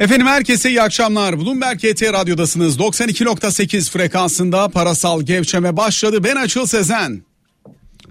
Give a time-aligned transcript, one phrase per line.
[0.00, 1.38] Efendim herkese iyi akşamlar.
[1.40, 2.78] Bloomberg KT Radyo'dasınız.
[2.78, 6.24] 92.8 frekansında parasal gevşeme başladı.
[6.24, 7.22] Ben Açıl Sezen.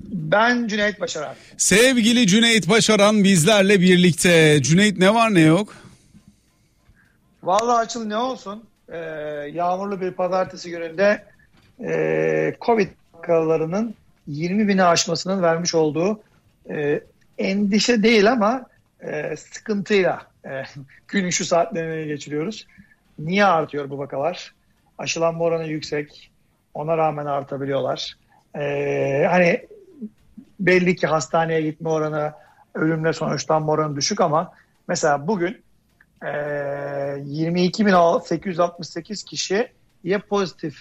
[0.01, 1.35] Ben Cüneyt Başaran.
[1.57, 4.59] Sevgili Cüneyt Başaran bizlerle birlikte.
[4.61, 5.75] Cüneyt ne var ne yok?
[7.43, 8.63] Vallahi Açıl ne olsun.
[8.89, 8.97] Ee,
[9.53, 11.23] yağmurlu bir pazartesi gününde
[11.85, 13.95] e, Covid vakalarının
[14.27, 16.19] 20 bini aşmasının vermiş olduğu
[16.69, 17.01] e,
[17.37, 18.65] endişe değil ama
[19.01, 20.63] e, sıkıntıyla e,
[21.07, 22.67] günün şu saatlerini geçiriyoruz.
[23.19, 24.53] Niye artıyor bu vakalar?
[24.97, 26.31] Aşılanma oranı yüksek.
[26.73, 28.17] Ona rağmen artabiliyorlar.
[28.55, 29.67] E, hani
[30.59, 32.33] belli ki hastaneye gitme oranı,
[32.73, 34.53] ölümle sonuçlanma oranı düşük ama
[34.87, 35.63] mesela bugün
[36.21, 39.71] e, 22.868 kişiye
[40.29, 40.75] pozitif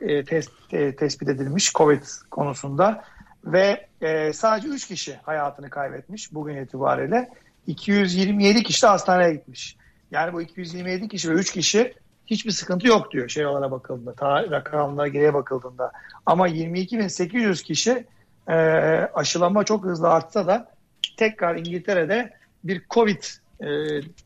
[0.00, 3.04] e, test, e, tespit edilmiş COVID konusunda
[3.44, 7.30] ve e, sadece 3 kişi hayatını kaybetmiş bugün itibariyle.
[7.66, 9.76] 227 kişi de hastaneye gitmiş.
[10.10, 11.94] Yani bu 227 kişi ve 3 kişi
[12.26, 15.92] hiçbir sıkıntı yok diyor şey olarak bakıldığında, tarih rakamlara geriye bakıldığında.
[16.26, 18.04] Ama 22.800 kişi
[18.48, 18.54] e,
[19.14, 20.68] aşılama çok hızlı artsa da
[21.16, 22.32] tekrar İngiltere'de
[22.64, 23.22] bir Covid
[23.60, 23.66] e,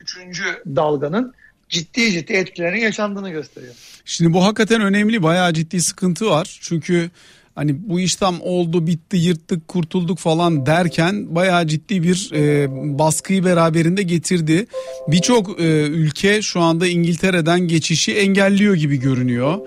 [0.00, 1.34] üçüncü dalganın
[1.68, 3.74] ciddi ciddi etkilerinin yaşandığını gösteriyor.
[4.04, 5.22] Şimdi bu hakikaten önemli.
[5.22, 6.58] Bayağı ciddi sıkıntı var.
[6.62, 7.10] Çünkü
[7.58, 13.44] hani bu iş tam oldu bitti yırttık kurtulduk falan derken bayağı ciddi bir e, baskıyı
[13.44, 14.66] beraberinde getirdi.
[15.08, 19.58] Birçok e, ülke şu anda İngiltere'den geçişi engelliyor gibi görünüyor.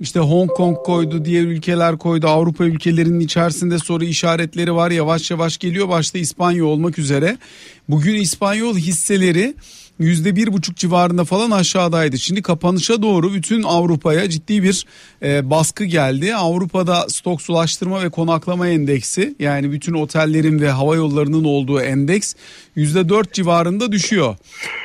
[0.00, 2.26] İşte Hong Kong koydu, diğer ülkeler koydu.
[2.26, 4.90] Avrupa ülkelerinin içerisinde soru işaretleri var.
[4.90, 5.88] Yavaş yavaş geliyor.
[5.88, 7.38] Başta İspanya olmak üzere.
[7.88, 9.54] Bugün İspanyol hisseleri
[9.98, 12.18] yüzde bir buçuk civarında falan aşağıdaydı.
[12.18, 14.86] Şimdi kapanışa doğru bütün Avrupa'ya ciddi bir
[15.22, 16.34] e, baskı geldi.
[16.34, 22.34] Avrupa'da stok sulaştırma ve konaklama endeksi yani bütün otellerin ve hava yollarının olduğu endeks
[22.76, 24.36] yüzde dört civarında düşüyor.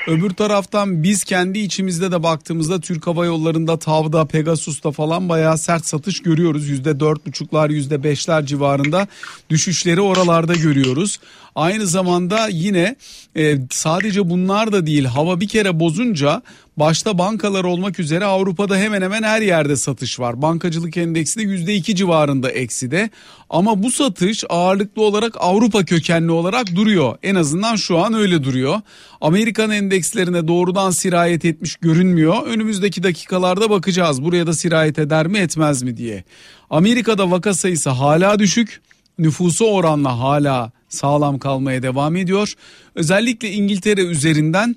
[0.07, 5.85] Öbür taraftan biz kendi içimizde de baktığımızda Türk Hava Yolları'nda TAV'da, Pegasus'ta falan bayağı sert
[5.85, 6.69] satış görüyoruz.
[6.69, 9.07] Yüzde dört buçuklar, yüzde beşler civarında
[9.49, 11.19] düşüşleri oralarda görüyoruz.
[11.55, 12.95] Aynı zamanda yine
[13.37, 16.41] e, sadece bunlar da değil hava bir kere bozunca
[16.77, 20.41] başta bankalar olmak üzere Avrupa'da hemen hemen her yerde satış var.
[20.41, 23.09] Bankacılık endeksi de %2 civarında ekside
[23.49, 27.17] ama bu satış ağırlıklı olarak Avrupa kökenli olarak duruyor.
[27.23, 28.81] En azından şu an öyle duruyor.
[29.21, 32.47] Amerikan endekslerine doğrudan sirayet etmiş görünmüyor.
[32.47, 36.23] Önümüzdeki dakikalarda bakacağız buraya da sirayet eder mi etmez mi diye.
[36.69, 38.81] Amerika'da vaka sayısı hala düşük
[39.19, 42.53] nüfusu oranla hala sağlam kalmaya devam ediyor.
[42.95, 44.75] Özellikle İngiltere üzerinden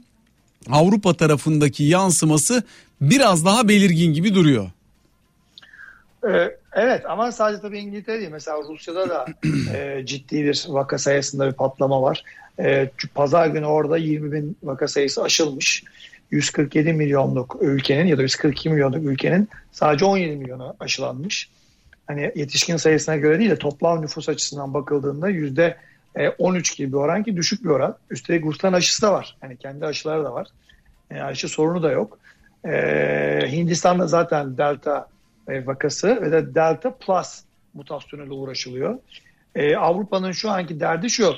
[0.71, 2.63] Avrupa tarafındaki yansıması
[3.01, 4.71] biraz daha belirgin gibi duruyor.
[6.29, 8.31] Ee, evet ama sadece tabii İngiltere değil.
[8.31, 9.27] Mesela Rusya'da da
[9.75, 12.25] e, ciddi bir vaka sayısında bir patlama var.
[12.59, 15.85] E, Pazar günü orada 20 bin vaka sayısı aşılmış.
[16.31, 21.49] 147 milyonluk ülkenin ya da 142 milyonluk ülkenin sadece 17 milyonu aşılanmış.
[22.07, 25.77] Hani yetişkin sayısına göre değil de toplam nüfus açısından bakıldığında yüzde
[26.39, 27.97] 13 e, gibi bir oran ki düşük bir oran.
[28.11, 29.37] Üstelik Ruslan aşısı da var.
[29.43, 30.47] Yani kendi aşıları da var.
[31.11, 32.19] E, aşı sorunu da yok.
[32.67, 35.09] Ee, Hindistan'da zaten delta
[35.49, 37.41] e, vakası ve de delta plus
[37.75, 38.99] mutasyonuyla uğraşılıyor.
[39.55, 41.35] Ee, Avrupa'nın şu anki derdi şu.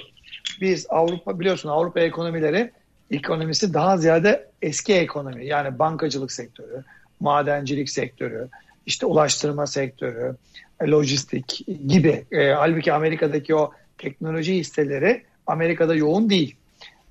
[0.60, 2.70] Biz Avrupa biliyorsun Avrupa ekonomileri
[3.10, 5.46] ekonomisi daha ziyade eski ekonomi.
[5.46, 6.84] Yani bankacılık sektörü,
[7.20, 8.48] madencilik sektörü,
[8.86, 10.36] işte ulaştırma sektörü,
[10.82, 12.24] lojistik gibi.
[12.32, 16.56] E, halbuki Amerika'daki o teknoloji hisseleri Amerika'da yoğun değil.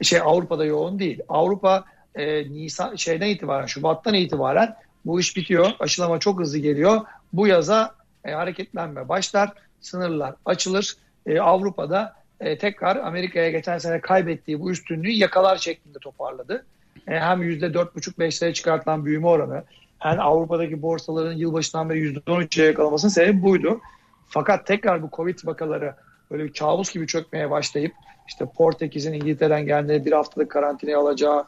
[0.02, 1.20] Şey Avrupa'da yoğun değil.
[1.30, 1.86] Avrupa
[2.16, 4.76] e, Nisan şeyden itibaren Şubat'tan itibaren
[5.06, 5.72] bu iş bitiyor.
[5.80, 7.02] Aşılama çok hızlı geliyor.
[7.34, 7.96] Bu yaza
[8.26, 9.50] e, hareketlenme başlar.
[9.82, 10.96] Sınırlar açılır.
[11.26, 16.66] E, Avrupa'da e, tekrar Amerika'ya geçen sene kaybettiği bu üstünlüğü yakalar şeklinde toparladı.
[17.08, 19.64] E, hem %4,5-5'lere çıkartılan büyüme oranı
[20.00, 23.82] hem Avrupa'daki borsaların yılbaşından beri %13'e yakalamasının sebebi buydu.
[24.28, 25.96] Fakat tekrar bu Covid vakaları
[26.32, 27.94] böyle bir kabus gibi çökmeye başlayıp
[28.28, 31.46] işte Portekiz'in İngiltere'den geldiği bir haftalık karantinaya alacağı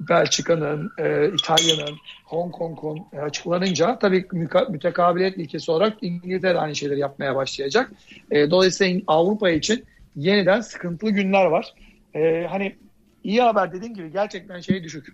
[0.00, 4.26] Belçika'nın, e, İtalya'nın, Hong Kong'un e, açıklanınca tabii
[4.68, 7.90] mütekabiliyet ilkesi olarak İngiltere aynı şeyleri yapmaya başlayacak.
[8.30, 9.84] E, dolayısıyla Avrupa için
[10.16, 11.74] yeniden sıkıntılı günler var.
[12.14, 12.76] E, hani
[13.24, 15.06] iyi haber dediğim gibi gerçekten şey düşük.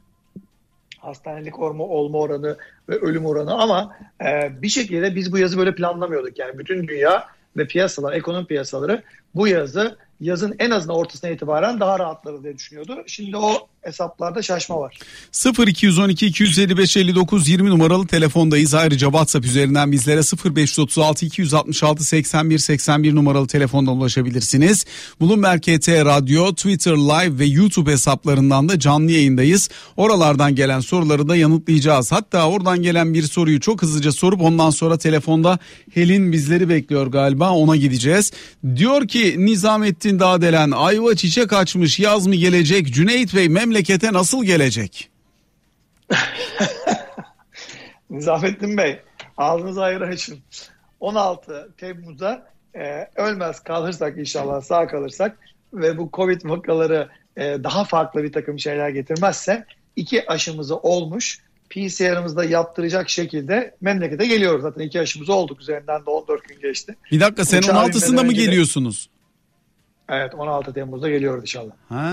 [0.98, 2.56] Hastanelik olma, olma oranı
[2.88, 6.38] ve ölüm oranı ama e, bir şekilde biz bu yazı böyle planlamıyorduk.
[6.38, 9.02] Yani bütün dünya ve piyasalar, ekonomi piyasaları
[9.34, 13.02] bu yazı yazın en azından ortasına itibaren daha rahatları diye düşünüyordu.
[13.06, 14.98] Şimdi o hesaplarda şaşma var.
[15.66, 18.74] 0212 255 59 20 numaralı telefondayız.
[18.74, 20.20] Ayrıca WhatsApp üzerinden bizlere
[20.54, 24.84] 0536 266 81 81 numaralı telefondan ulaşabilirsiniz.
[25.20, 29.68] Bloomberg KT Radyo, Twitter Live ve YouTube hesaplarından da canlı yayındayız.
[29.96, 32.12] Oralardan gelen soruları da yanıtlayacağız.
[32.12, 35.58] Hatta oradan gelen bir soruyu çok hızlıca sorup ondan sonra telefonda
[35.94, 38.32] Helin bizleri bekliyor galiba ona gideceğiz.
[38.76, 45.10] Diyor ki Nizamettin Dağdelen ayva çiçek açmış yaz mı gelecek Cüneyt Bey memlekete nasıl gelecek?
[48.10, 49.00] Nizamettin Bey
[49.36, 50.38] ağzınızı hayır açın.
[51.00, 55.38] 16 Temmuz'da e, ölmez kalırsak inşallah sağ kalırsak
[55.72, 59.64] ve bu Covid vakaları e, daha farklı bir takım şeyler getirmezse
[59.96, 61.38] iki aşımızı olmuş
[61.70, 64.62] PCR'ımızda yaptıracak şekilde memlekete geliyoruz.
[64.62, 66.96] Zaten iki aşımız olduk üzerinden de 14 gün geçti.
[67.12, 69.08] Bir dakika sen 16'sında mı geliyorsunuz?
[70.08, 71.72] Evet 16 Temmuz'da geliyoruz inşallah.
[71.88, 72.12] Ha,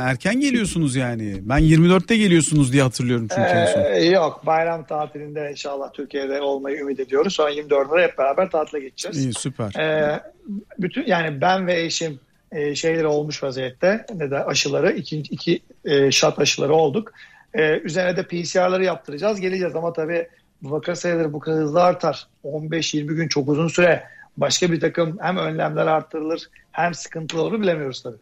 [0.00, 1.36] erken geliyorsunuz yani.
[1.42, 4.10] Ben 24'te geliyorsunuz diye hatırlıyorum çünkü ee, en son.
[4.12, 7.34] Yok bayram tatilinde inşallah Türkiye'de olmayı ümit ediyoruz.
[7.34, 9.24] Sonra 24'de hep beraber tatile geçeceğiz.
[9.24, 9.74] İyi süper.
[9.74, 10.20] Ee,
[10.78, 12.20] bütün yani ben ve eşim
[12.52, 17.12] e, şeyleri olmuş vaziyette ne de aşıları iki, iki e, şat aşıları olduk.
[17.54, 20.28] E, üzerine de PCR'ları yaptıracağız geleceğiz ama tabii
[20.62, 22.26] vaka sayıları bu kadar hızlı artar.
[22.44, 24.02] 15-20 gün çok uzun süre
[24.36, 28.16] başka bir takım hem önlemler arttırılır hem sıkıntılı olur bilemiyoruz tabii.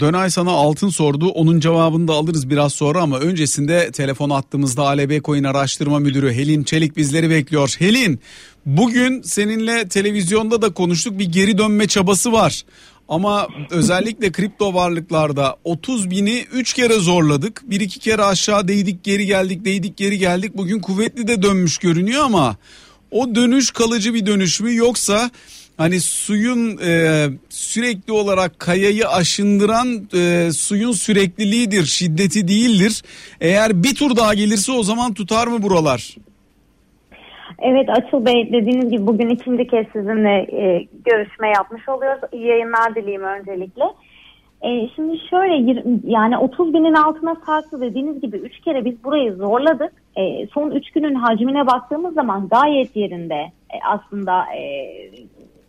[0.00, 1.28] Dönay sana altın sordu.
[1.28, 6.62] Onun cevabını da alırız biraz sonra ama öncesinde telefon attığımızda ALB Coin Araştırma Müdürü Helin
[6.62, 7.76] Çelik bizleri bekliyor.
[7.78, 8.20] Helin
[8.66, 12.64] bugün seninle televizyonda da konuştuk bir geri dönme çabası var.
[13.08, 17.62] Ama özellikle kripto varlıklarda 30 bini 3 kere zorladık.
[17.64, 20.56] Bir iki kere aşağı değdik geri geldik değdik geri geldik.
[20.56, 22.56] Bugün kuvvetli de dönmüş görünüyor ama
[23.10, 25.30] o dönüş kalıcı bir dönüş mü yoksa
[25.76, 33.02] hani suyun e, sürekli olarak kayayı aşındıran e, suyun sürekliliğidir, şiddeti değildir.
[33.40, 36.16] Eğer bir tur daha gelirse o zaman tutar mı buralar?
[37.62, 42.20] Evet Açıl Bey dediğiniz gibi bugün ikinci kez sizinle e, görüşme yapmış oluyoruz.
[42.32, 43.84] İyi yayınlar dileyim öncelikle.
[44.62, 49.92] E, şimdi şöyle yani 30 binin altına farklı dediğiniz gibi 3 kere biz burayı zorladık.
[50.16, 53.34] E, son 3 günün hacmine baktığımız zaman gayet yerinde
[53.70, 54.62] e, aslında e,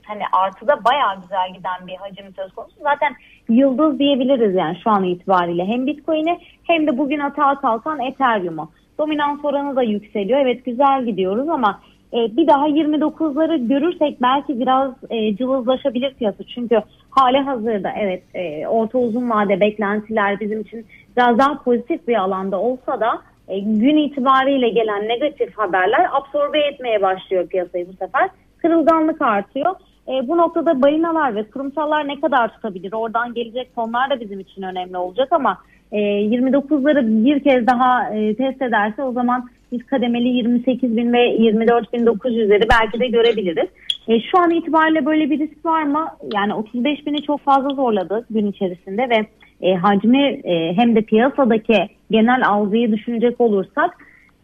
[0.03, 2.75] hani artıda bayağı güzel giden bir hacim söz konusu.
[2.83, 3.13] Zaten
[3.49, 8.69] yıldız diyebiliriz yani şu an itibariyle hem Bitcoin'e hem de bugün atağa kalkan Ethereum'u.
[8.97, 10.39] Dominans oranı da yükseliyor.
[10.39, 11.79] Evet güzel gidiyoruz ama
[12.13, 16.43] e, bir daha 29'ları görürsek belki biraz e, cılızlaşabilir piyasa.
[16.43, 20.85] Çünkü hali hazırda evet e, orta uzun vade beklentiler bizim için
[21.17, 27.01] biraz daha pozitif bir alanda olsa da e, gün itibariyle gelen negatif haberler absorbe etmeye
[27.01, 28.29] başlıyor piyasayı bu sefer.
[28.57, 29.75] Kırılganlık artıyor.
[30.07, 32.93] E, bu noktada balinalar ve kurumsallar ne kadar tutabilir?
[32.93, 35.57] Oradan gelecek fonlar da bizim için önemli olacak ama
[35.91, 41.19] e, 29'ları bir kez daha e, test ederse o zaman biz kademeli 28 bin ve
[41.19, 43.69] 24 bin 900'leri belki de görebiliriz.
[44.07, 46.07] E, şu an itibariyle böyle bir risk var mı?
[46.33, 49.25] Yani 35 bini çok fazla zorladı gün içerisinde ve
[49.61, 53.97] e, hacmi e, hem de piyasadaki genel algıyı düşünecek olursak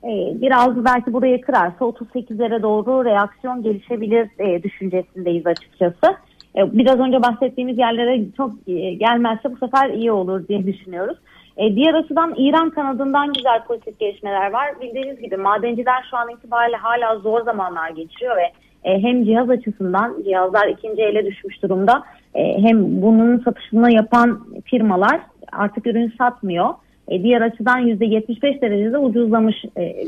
[0.04, 6.16] e, biraz belki burayı kırarsa 38'lere doğru reaksiyon gelişebilir e, düşüncesindeyiz açıkçası.
[6.58, 11.18] E, biraz önce bahsettiğimiz yerlere çok e, gelmezse bu sefer iyi olur diye düşünüyoruz.
[11.58, 14.82] E, diğer açıdan İran kanadından güzel pozitif gelişmeler var.
[14.82, 18.52] Bildiğiniz gibi madenciler şu an itibariyle hala zor zamanlar geçiriyor ve
[18.84, 22.04] e, hem cihaz açısından cihazlar ikinci ele düşmüş durumda
[22.36, 25.22] e, hem bunun satışını yapan firmalar
[25.52, 26.70] artık ürün satmıyor.
[27.10, 29.56] Diğer açıdan %75 derecede ucuzlamış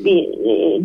[0.05, 0.29] bir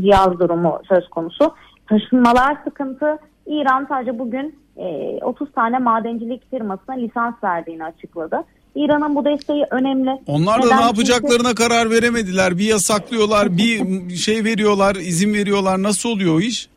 [0.02, 1.54] cihaz durumu söz konusu.
[1.88, 3.18] Taşınmalar sıkıntı.
[3.46, 8.44] İran sadece bugün e, 30 tane madencilik firmasına lisans verdiğini açıkladı.
[8.74, 10.10] İran'ın bu desteği önemli.
[10.26, 10.78] Onlar da Neden?
[10.78, 11.68] ne yapacaklarına Çünkü...
[11.68, 12.58] karar veremediler.
[12.58, 15.82] Bir yasaklıyorlar, bir şey veriyorlar, izin veriyorlar.
[15.82, 16.68] Nasıl oluyor o iş?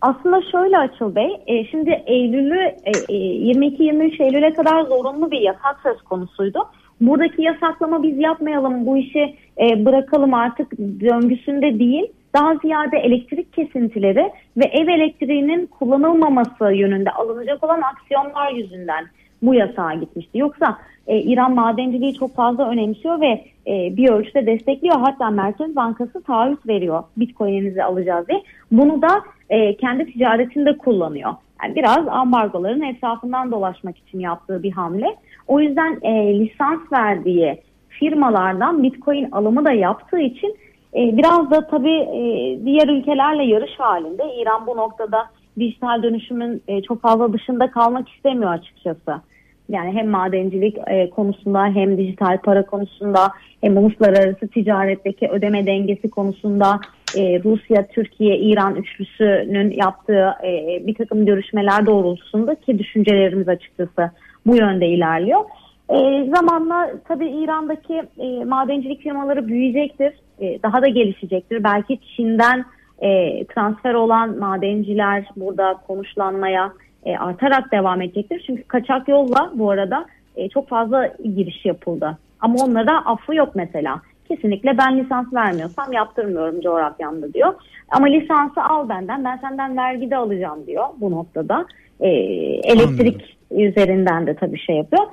[0.00, 5.80] Aslında şöyle Açıl Bey, e, şimdi Eylül'ü e, 22-23 e, Eylül'e kadar zorunlu bir yasak
[5.82, 6.58] söz konusuydu.
[7.00, 12.06] Buradaki yasaklama biz yapmayalım, bu işi e, bırakalım artık döngüsünde değil.
[12.34, 19.06] Daha ziyade elektrik kesintileri ve ev elektriğinin kullanılmaması yönünde alınacak olan aksiyonlar yüzünden
[19.42, 20.38] bu yasağa gitmişti.
[20.38, 24.96] Yoksa e, İran madenciliği çok fazla önemsiyor ve e, bir ölçüde destekliyor.
[25.00, 28.42] Hatta Merkez Bankası taahhüt veriyor Bitcoin'inizi alacağız diye.
[28.72, 31.34] Bunu da e, kendi ticaretinde kullanıyor.
[31.62, 35.16] Yani biraz ambargoların etrafından dolaşmak için yaptığı bir hamle.
[35.48, 40.56] O yüzden e, lisans verdiği firmalardan Bitcoin alımı da yaptığı için
[40.94, 42.22] e, biraz da tabii e,
[42.64, 44.22] diğer ülkelerle yarış halinde.
[44.36, 49.20] İran bu noktada dijital dönüşümün e, çok fazla dışında kalmak istemiyor açıkçası.
[49.70, 56.80] Yani hem madencilik e, konusunda hem dijital para konusunda hem uluslararası ticaretteki ödeme dengesi konusunda
[57.16, 64.10] e, Rusya, Türkiye, İran üçlüsünün yaptığı e, bir takım görüşmeler doğrultusunda ki düşüncelerimiz açıkçası
[64.46, 65.40] bu yönde ilerliyor.
[65.88, 71.64] E, zamanla tabii İran'daki e, madencilik firmaları büyüyecektir, e, daha da gelişecektir.
[71.64, 72.64] Belki Çin'den
[72.98, 76.72] e, transfer olan madenciler burada konuşlanmaya
[77.04, 78.44] e, artarak devam edecektir.
[78.46, 82.18] Çünkü kaçak yolla bu arada e, çok fazla giriş yapıldı.
[82.40, 84.00] Ama onlara affı yok mesela.
[84.28, 87.54] Kesinlikle ben lisans vermiyorsam yaptırmıyorum coğrafyamda diyor.
[87.90, 91.66] Ama lisansı al benden ben senden vergi de alacağım diyor bu noktada.
[92.00, 93.68] E, elektrik Anladım.
[93.68, 95.06] üzerinden de tabii şey yapıyor.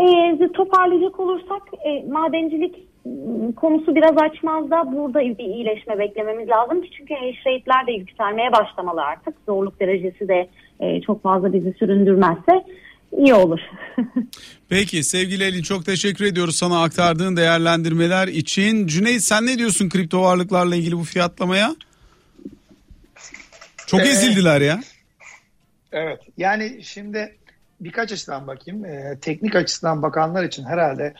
[0.00, 2.92] E, toparlayacak olursak e, madencilik
[3.56, 6.82] konusu biraz açmazda burada bir iyileşme beklememiz lazım.
[6.96, 9.34] Çünkü hash rate'ler de yükselmeye başlamalı artık.
[9.46, 10.48] Zorluk derecesi de
[10.80, 12.64] e, çok fazla bizi süründürmezse
[13.18, 13.60] iyi olur.
[14.68, 18.86] Peki sevgili Elin çok teşekkür ediyoruz sana aktardığın değerlendirmeler için.
[18.86, 21.76] Cüneyt sen ne diyorsun kripto varlıklarla ilgili bu fiyatlamaya?
[23.86, 24.80] Çok ee, ezildiler ya.
[25.92, 27.36] Evet yani şimdi
[27.80, 28.84] birkaç açıdan bakayım.
[28.84, 31.14] Ee, teknik açıdan bakanlar için herhalde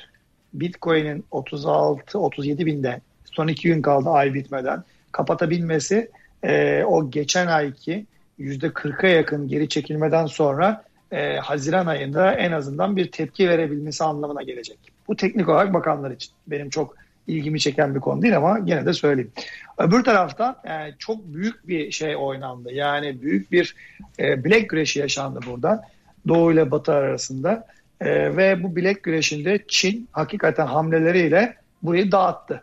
[0.54, 6.10] Bitcoin'in 36-37 binde son iki gün kaldı ay bitmeden kapatabilmesi
[6.42, 8.06] e, o geçen ayki
[8.42, 14.78] %40'a yakın geri çekilmeden sonra e, Haziran ayında en azından bir tepki verebilmesi anlamına gelecek.
[15.08, 16.32] Bu teknik olarak bakanlar için.
[16.46, 16.96] Benim çok
[17.26, 19.32] ilgimi çeken bir konu değil ama gene de söyleyeyim.
[19.78, 22.72] Öbür taraftan e, çok büyük bir şey oynandı.
[22.72, 23.76] Yani büyük bir
[24.18, 25.82] e, bilek güreşi yaşandı burada.
[26.28, 27.66] Doğu ile Batı arasında.
[28.00, 32.62] E, ve bu bilek güreşinde Çin hakikaten hamleleriyle burayı dağıttı.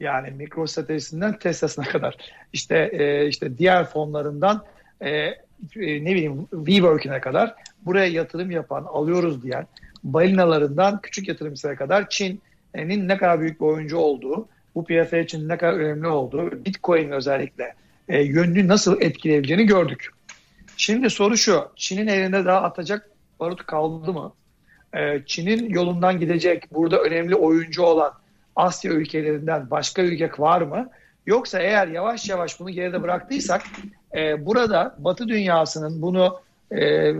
[0.00, 2.16] Yani MicroStrategy'sinden Tesla'sına kadar.
[2.52, 4.64] İşte e, işte diğer fonlarından
[5.00, 5.34] e, e,
[5.76, 7.54] ne bileyim WeWork'ine kadar
[7.86, 9.66] buraya yatırım yapan, alıyoruz diyen
[10.04, 15.56] balinalarından küçük yatırımcılara kadar Çin'in ne kadar büyük bir oyuncu olduğu, bu piyasa için ne
[15.56, 17.74] kadar önemli olduğu, Bitcoin özellikle
[18.08, 20.08] e, yönünü nasıl etkileyebileceğini gördük.
[20.76, 24.32] Şimdi soru şu, Çin'in elinde daha atacak barut kaldı mı?
[24.94, 28.12] E, Çin'in yolundan gidecek, burada önemli oyuncu olan
[28.56, 30.90] Asya ülkelerinden başka ülke var mı?
[31.28, 33.62] Yoksa eğer yavaş yavaş bunu geride bıraktıysak
[34.16, 36.40] e, burada Batı dünyasının bunu
[36.72, 37.12] e,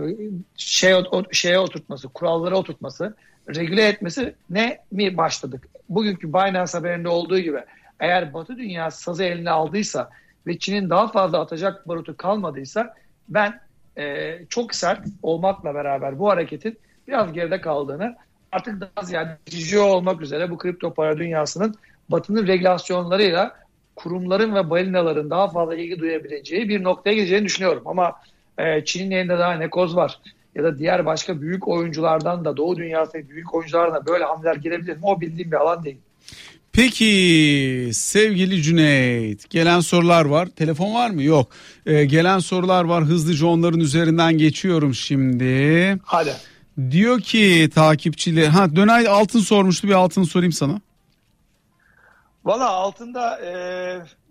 [0.57, 3.15] şey o, şeye oturtması, kurallara oturtması,
[3.55, 5.67] regüle etmesi ne mi başladık?
[5.89, 7.59] Bugünkü Binance haberinde olduğu gibi
[7.99, 10.09] eğer Batı dünyası sazı eline aldıysa
[10.47, 12.93] ve Çin'in daha fazla atacak barutu kalmadıysa
[13.27, 13.59] ben
[13.97, 18.15] e, çok sert olmakla beraber bu hareketin biraz geride kaldığını
[18.51, 21.75] artık daha ziyade cici olmak üzere bu kripto para dünyasının
[22.09, 23.68] Batı'nın regülasyonlarıyla
[23.99, 27.83] kurumların ve balinaların daha fazla ilgi duyabileceği bir noktaya gideceğini düşünüyorum.
[27.85, 28.13] Ama
[28.57, 30.19] e, Çin'in elinde daha ne koz var
[30.55, 34.95] ya da diğer başka büyük oyunculardan da Doğu dünyasındaki büyük oyunculardan da böyle hamleler girebilir
[34.95, 35.01] mi?
[35.03, 35.97] O bildiğim bir alan değil.
[36.73, 40.45] Peki sevgili Cüneyt gelen sorular var.
[40.45, 41.23] Telefon var mı?
[41.23, 41.47] Yok.
[41.85, 43.03] Ee, gelen sorular var.
[43.03, 45.97] Hızlıca onların üzerinden geçiyorum şimdi.
[46.03, 46.31] Hadi.
[46.91, 50.81] Diyor ki takipçili ha Dönay altın sormuştu bir altın sorayım sana.
[52.45, 53.51] Valla altında e,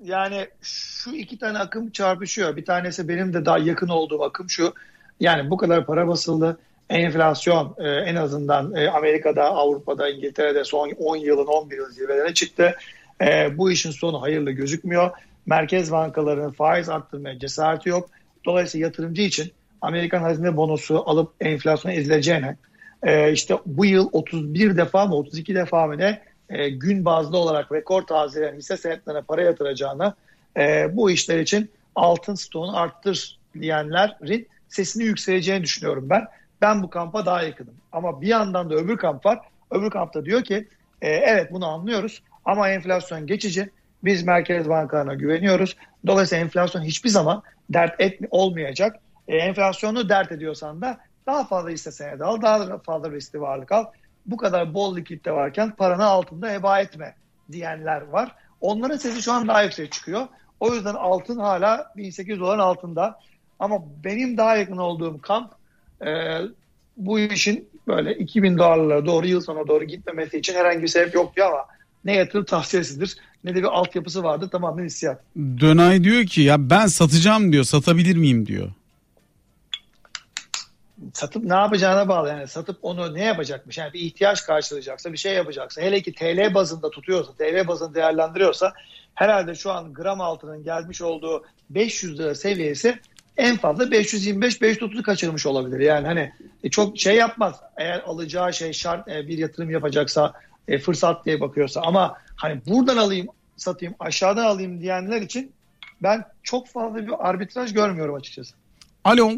[0.03, 2.57] yani şu iki tane akım çarpışıyor.
[2.57, 4.75] Bir tanesi benim de daha yakın olduğum akım şu.
[5.21, 6.59] Yani bu kadar para basıldı.
[6.91, 12.75] Enflasyon e, en azından e, Amerika'da, Avrupa'da, İngiltere'de son 10 yılın 11 yılın zirvelere çıktı.
[13.21, 15.11] E, bu işin sonu hayırlı gözükmüyor.
[15.47, 18.11] Merkez bankalarının faiz arttırmaya cesareti yok.
[18.45, 22.57] Dolayısıyla yatırımcı için Amerikan hazine bonosu alıp enflasyona ezileceğine
[23.03, 27.73] e, işte bu yıl 31 defa mı 32 defa mı ne e, gün bazlı olarak
[27.73, 30.15] rekor tazeleyen hisse senetlerine para yatıracağına
[30.57, 36.27] e, bu işler için altın stoğunu arttır diyenlerin sesini yükseleceğini düşünüyorum ben.
[36.61, 37.75] Ben bu kampa daha yakınım.
[37.93, 39.41] Ama bir yandan da öbür kamp var.
[39.71, 40.69] Öbür kampta diyor ki
[41.03, 43.71] e, evet bunu anlıyoruz ama enflasyon geçici.
[44.05, 45.77] Biz merkez bankalarına güveniyoruz.
[46.07, 48.97] Dolayısıyla enflasyon hiçbir zaman dert et olmayacak.
[49.29, 53.85] E, enflasyonu dert ediyorsan da daha fazla hisse senedi al, daha fazla riskli varlık al
[54.29, 57.15] bu kadar bol likitte varken paranı altında heba etme
[57.53, 58.35] diyenler var.
[58.61, 60.27] Onların sesi şu an daha yüksek çıkıyor.
[60.61, 63.21] O yüzden altın hala 1800 doların altında.
[63.59, 65.53] Ama benim daha yakın olduğum kamp
[66.07, 66.39] e,
[66.97, 71.37] bu işin böyle 2000 dolarlara doğru yıl sonuna doğru gitmemesi için herhangi bir sebep yok
[71.37, 71.67] diyor ama
[72.05, 75.23] ne yatırım tavsiyesidir ne de bir altyapısı vardı tamamen hissiyat.
[75.37, 78.71] Dönay diyor ki ya ben satacağım diyor satabilir miyim diyor
[81.15, 82.29] satıp ne yapacağına bağlı.
[82.29, 83.79] Yani satıp onu ne yapacakmış?
[83.79, 88.73] Yani bir ihtiyaç karşılayacaksa, bir şey yapacaksa, hele ki TL bazında tutuyorsa, TL bazında değerlendiriyorsa
[89.15, 92.99] herhalde şu an gram altının gelmiş olduğu 500 lira seviyesi
[93.37, 95.81] en fazla 525-530'u kaçırmış olabilir.
[95.81, 96.33] Yani hani
[96.65, 97.61] e, çok şey yapmaz.
[97.77, 100.33] Eğer alacağı şey şart e, bir yatırım yapacaksa
[100.69, 105.53] e, fırsat diye bakıyorsa ama hani buradan alayım satayım aşağıdan alayım diyenler için
[106.03, 108.55] ben çok fazla bir arbitraj görmüyorum açıkçası.
[109.05, 109.33] Alo.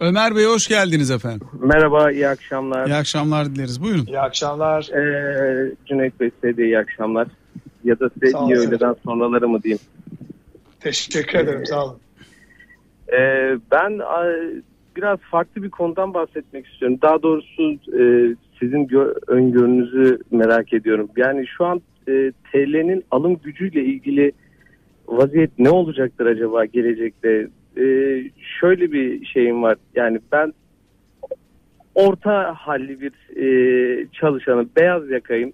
[0.00, 1.48] Ömer Bey hoş geldiniz efendim.
[1.60, 2.86] Merhaba, iyi akşamlar.
[2.86, 3.82] İyi akşamlar dileriz.
[3.82, 4.06] Buyurun.
[4.06, 4.82] İyi akşamlar.
[4.82, 7.28] Ee, Cüneyt Bey size de iyi akşamlar.
[7.84, 9.80] Ya da size iyi öğleden sonraları mı diyeyim.
[10.80, 11.96] Teşekkür ederim, sağ olun.
[13.12, 14.00] Ee, ben
[14.96, 16.98] biraz farklı bir konudan bahsetmek istiyorum.
[17.02, 18.88] Daha doğrusu e, sizin
[19.26, 21.08] öngörünüzü merak ediyorum.
[21.16, 24.32] Yani şu an e, TL'nin alım gücüyle ilgili
[25.08, 27.48] vaziyet ne olacaktır acaba gelecekte?
[27.76, 27.84] E,
[28.60, 29.76] şöyle bir şeyim var.
[29.94, 30.52] Yani ben
[31.94, 34.70] orta halli bir e, çalışanım.
[34.76, 35.52] Beyaz yakayım.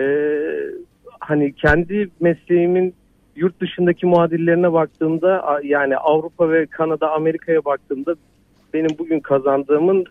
[0.00, 0.04] E,
[1.20, 2.94] hani kendi mesleğimin
[3.36, 8.14] yurt dışındaki muadillerine baktığımda yani Avrupa ve Kanada, Amerika'ya baktığımda
[8.74, 10.04] benim bugün kazandığımın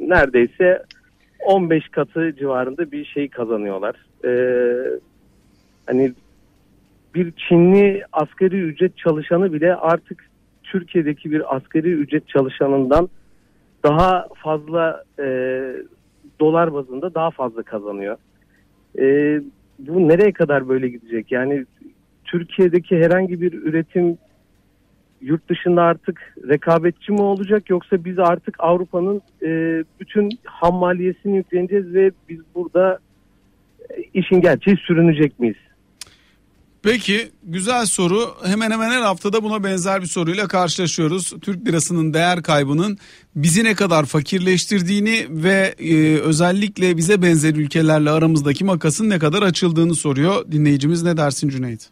[0.00, 0.82] neredeyse
[1.40, 3.96] 15 katı civarında bir şey kazanıyorlar.
[4.24, 5.00] Ee,
[5.86, 6.12] hani
[7.14, 10.27] bir Çinli asgari ücret çalışanı bile artık
[10.72, 13.08] Türkiye'deki bir asgari ücret çalışanından
[13.84, 15.26] daha fazla e,
[16.40, 18.16] dolar bazında daha fazla kazanıyor.
[18.98, 19.40] E,
[19.78, 21.32] bu nereye kadar böyle gidecek?
[21.32, 21.64] Yani
[22.24, 24.18] Türkiye'deki herhangi bir üretim
[25.20, 31.94] yurt dışında artık rekabetçi mi olacak yoksa biz artık Avrupa'nın e, bütün ham maliyesini yükleneceğiz
[31.94, 32.98] ve biz burada
[33.90, 35.56] e, işin gerçeği sürünecek miyiz?
[36.90, 38.34] Peki güzel soru.
[38.44, 41.34] Hemen hemen her haftada buna benzer bir soruyla karşılaşıyoruz.
[41.42, 42.98] Türk lirasının değer kaybının
[43.36, 49.94] bizi ne kadar fakirleştirdiğini ve e, özellikle bize benzer ülkelerle aramızdaki makasın ne kadar açıldığını
[49.94, 50.52] soruyor.
[50.52, 51.88] Dinleyicimiz ne dersin Cüneyt?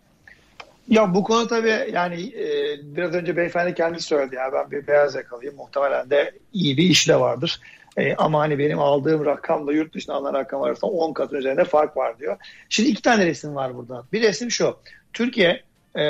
[0.88, 5.15] Ya bu konu tabii yani e, biraz önce beyefendi kendisi söyledi ya ben bir beyaz
[5.15, 7.61] yakalıyım muhtemelen de iyi bir iş de vardır.
[7.97, 11.97] E, ama hani benim aldığım rakamla yurt dışına alınan rakam arasında 10 kat üzerinde fark
[11.97, 12.37] var diyor.
[12.69, 14.05] Şimdi iki tane resim var burada.
[14.12, 14.76] Bir resim şu.
[15.12, 15.62] Türkiye
[15.99, 16.05] e,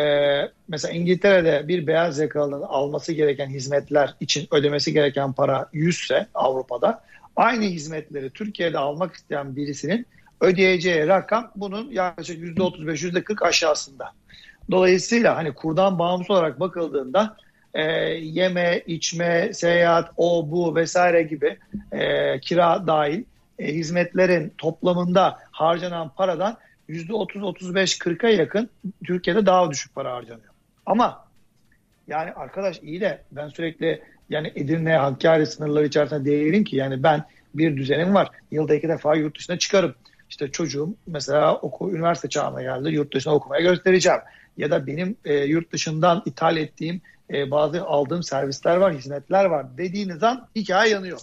[0.68, 7.02] mesela İngiltere'de bir beyaz yakalının alması gereken hizmetler için ödemesi gereken para 100 ise Avrupa'da
[7.36, 10.06] aynı hizmetleri Türkiye'de almak isteyen birisinin
[10.40, 14.12] ödeyeceği rakam bunun yaklaşık %35 %40 aşağısında.
[14.70, 17.36] Dolayısıyla hani kurdan bağımsız olarak bakıldığında
[17.76, 17.82] e,
[18.14, 21.58] yeme, içme, seyahat, o bu vesaire gibi
[21.92, 23.24] e, kira dahil
[23.58, 26.56] e, hizmetlerin toplamında harcanan paradan
[26.88, 28.70] %30-35-40'a yakın
[29.04, 30.52] Türkiye'de daha düşük para harcanıyor.
[30.86, 31.26] Ama
[32.08, 37.24] yani arkadaş iyi de ben sürekli yani Edirne, Hakkari sınırları içerisinde değilim ki yani ben
[37.54, 38.30] bir düzenim var.
[38.50, 39.94] Yılda iki defa yurt dışına çıkarım.
[40.30, 44.20] İşte çocuğum mesela oku, üniversite çağına geldi yurt dışına okumaya göstereceğim
[44.56, 47.00] ya da benim e, yurt dışından ithal ettiğim
[47.32, 51.20] e, bazı aldığım servisler var, hizmetler var dediğiniz an hikaye yanıyor.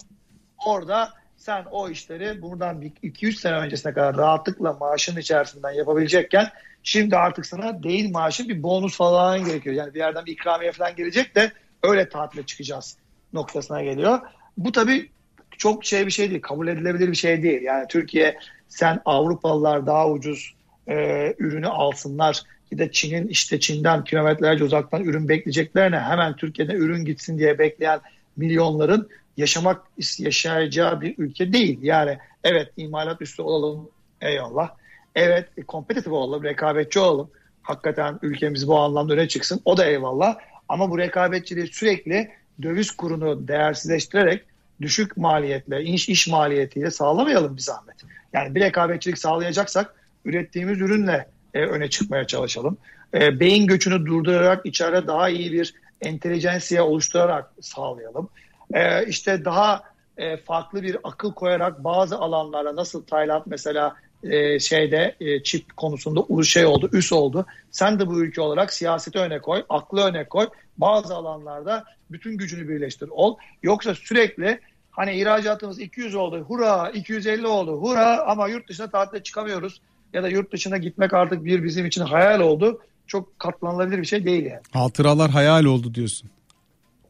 [0.66, 6.48] Orada sen o işleri buradan 2-3 sene öncesine kadar rahatlıkla maaşın içerisinden yapabilecekken
[6.82, 9.76] şimdi artık sana değil maaşın bir bonus falan gerekiyor.
[9.76, 12.96] Yani bir yerden bir ikramiye falan gelecek de öyle tatile çıkacağız
[13.32, 14.20] noktasına geliyor.
[14.58, 15.10] Bu tabii
[15.58, 17.62] çok şey bir şey değil, kabul edilebilir bir şey değil.
[17.62, 18.38] Yani Türkiye
[18.68, 20.54] sen Avrupalılar daha ucuz
[20.88, 20.94] e,
[21.38, 27.38] ürünü alsınlar bir de Çin'in işte Çin'den kilometrelerce uzaktan ürün bekleyeceklerine hemen Türkiye'de ürün gitsin
[27.38, 28.00] diye bekleyen
[28.36, 29.82] milyonların yaşamak
[30.18, 31.78] yaşayacağı bir ülke değil.
[31.82, 33.88] Yani evet imalat üstü olalım
[34.20, 34.70] eyvallah.
[35.14, 37.30] Evet kompetitif olalım, rekabetçi olalım.
[37.62, 39.60] Hakikaten ülkemiz bu anlamda öne çıksın.
[39.64, 40.36] O da eyvallah.
[40.68, 42.30] Ama bu rekabetçiliği sürekli
[42.62, 44.44] döviz kurunu değersizleştirerek
[44.80, 47.96] düşük maliyetle, iş, iş maliyetiyle sağlamayalım bir zahmet.
[48.32, 52.76] Yani bir rekabetçilik sağlayacaksak ürettiğimiz ürünle e, öne çıkmaya çalışalım.
[53.14, 58.28] E, beyin göçünü durdurarak içeride daha iyi bir entelijensiye oluşturarak sağlayalım.
[58.74, 59.82] E, işte daha
[60.16, 66.42] e, farklı bir akıl koyarak bazı alanlara nasıl Tayland mesela e, şeyde e, çift konusunda
[66.44, 67.46] şey oldu, üs oldu.
[67.70, 70.48] Sen de bu ülke olarak siyaseti öne koy, aklı öne koy.
[70.78, 73.36] Bazı alanlarda bütün gücünü birleştir ol.
[73.62, 79.80] Yoksa sürekli hani ihracatımız 200 oldu, hura 250 oldu, hura ama yurt dışına tatile çıkamıyoruz
[80.14, 82.80] ya da yurt dışına gitmek artık bir bizim için hayal oldu.
[83.06, 84.60] Çok katlanılabilir bir şey değil yani.
[84.72, 86.30] Hatıralar hayal oldu diyorsun.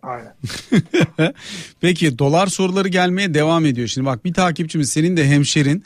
[0.03, 0.35] Aynen.
[1.81, 3.89] Peki dolar soruları gelmeye devam ediyor.
[3.89, 5.85] Şimdi bak bir takipçimiz senin de hemşerin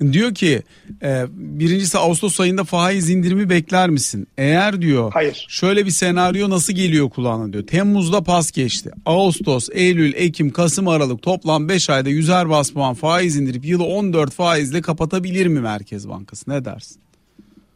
[0.00, 0.62] diyor ki
[1.02, 4.28] e, birincisi Ağustos ayında faiz indirimi bekler misin?
[4.38, 5.46] Eğer diyor Hayır.
[5.48, 7.66] şöyle bir senaryo nasıl geliyor kulağına diyor.
[7.66, 8.90] Temmuz'da pas geçti.
[9.06, 14.32] Ağustos, Eylül, Ekim, Kasım, Aralık toplam 5 ayda 100'er bas puan faiz indirip yılı 14
[14.32, 16.50] faizle kapatabilir mi Merkez Bankası?
[16.50, 17.00] Ne dersin?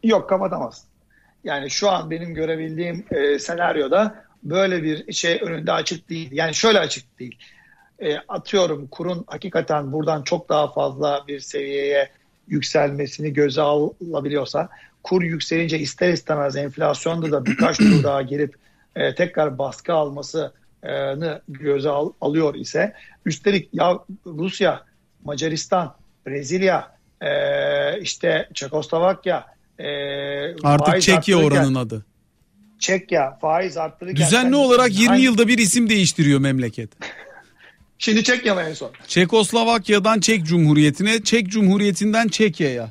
[0.04, 0.82] Yok kapatamaz.
[1.44, 6.28] Yani şu an benim görebildiğim e, senaryoda böyle bir şey önünde açık değil.
[6.32, 7.36] Yani şöyle açık değil.
[7.98, 12.10] E, atıyorum kurun hakikaten buradan çok daha fazla bir seviyeye
[12.48, 14.68] yükselmesini göze alabiliyorsa
[15.02, 18.54] kur yükselince ister istemez enflasyonda da birkaç tur daha gelip
[18.96, 20.52] e, tekrar baskı almasını
[21.48, 22.92] göze al, alıyor ise
[23.26, 24.84] üstelik ya Rusya,
[25.24, 25.94] Macaristan,
[26.26, 29.46] Brezilya, e, işte Çekoslovakya
[29.78, 29.86] e,
[30.62, 32.04] artık Çekya oranın adı.
[32.78, 35.22] Çekya faiz arttırırken düzenli olarak 20 hangi...
[35.22, 36.90] yılda bir isim değiştiriyor memleket.
[38.02, 38.90] Şimdi Çekya mı en son?
[39.06, 42.90] Çekoslovakya'dan Çek Cumhuriyeti'ne, Çek Cumhuriyeti'nden Çekya'ya.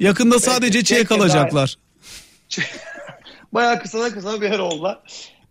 [0.00, 1.76] Yakında sadece Çek kalacaklar.
[3.52, 5.00] Bayağı kısa kısa bir yer oldular.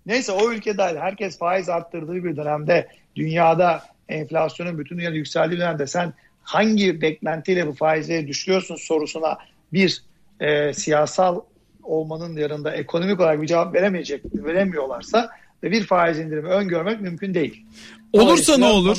[0.05, 5.87] Neyse o ülke dahil herkes faiz arttırdığı bir dönemde dünyada enflasyonun bütün dünyada yükseldiği dönemde
[5.87, 9.37] sen hangi beklentiyle bu faizleri düşürüyorsun sorusuna
[9.73, 10.03] bir
[10.39, 11.41] e, siyasal
[11.83, 15.29] olmanın yanında ekonomik olarak bir cevap veremeyecek veremiyorlarsa
[15.63, 17.65] ve bir faiz indirimi öngörmek mümkün değil.
[18.13, 18.97] Olursa ne olur?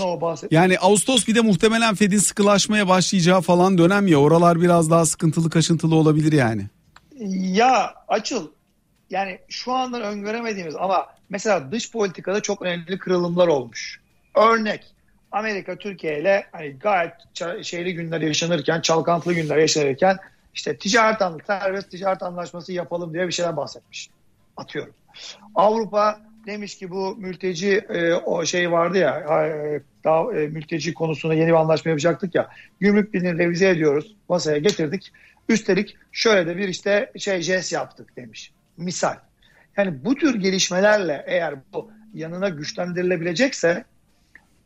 [0.51, 5.51] Yani Ağustos bir de muhtemelen Fed'in sıkılaşmaya başlayacağı falan dönem ya oralar biraz daha sıkıntılı
[5.51, 6.67] kaşıntılı olabilir yani.
[7.37, 8.49] Ya açıl
[9.11, 14.01] yani şu andan öngöremediğimiz ama mesela dış politikada çok önemli kırılımlar olmuş.
[14.37, 14.85] Örnek
[15.33, 17.13] Amerika Türkiye ile hani gayet
[17.63, 20.17] şeyli günler yaşanırken, çalkantılı günler yaşanırken
[20.55, 24.11] işte ticaret anlaşması, serbest ticaret anlaşması yapalım diye bir şeyler bahsetmiş.
[24.57, 24.95] Atıyorum.
[25.55, 31.35] Avrupa demiş ki bu mülteci e, o şey vardı ya e, daha e, mülteci konusunda
[31.35, 32.51] yeni bir anlaşma yapacaktık ya.
[32.81, 34.17] Gümrük birliğini revize ediyoruz.
[34.29, 35.13] Masaya getirdik.
[35.49, 38.53] Üstelik şöyle de bir işte şey jest yaptık demiş.
[38.77, 39.17] Misal.
[39.77, 43.85] Yani bu tür gelişmelerle eğer bu yanına güçlendirilebilecekse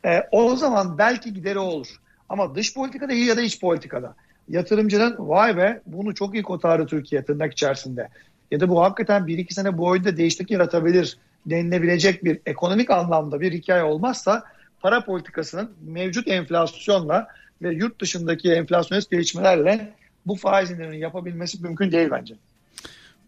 [0.04, 1.88] e, o zaman belki gideri olur.
[2.28, 4.14] Ama dış politikada ya da iç politikada.
[4.48, 8.08] Yatırımcının vay be bunu çok iyi kotardı Türkiye tırnak içerisinde.
[8.50, 13.40] Ya da bu hakikaten bir iki sene bu oyunda değişiklik yaratabilir denilebilecek bir ekonomik anlamda
[13.40, 14.44] bir hikaye olmazsa
[14.80, 17.28] para politikasının mevcut enflasyonla
[17.62, 19.94] ve yurt dışındaki enflasyonist gelişmelerle
[20.26, 22.35] bu faiz indirimini yapabilmesi mümkün değil bence.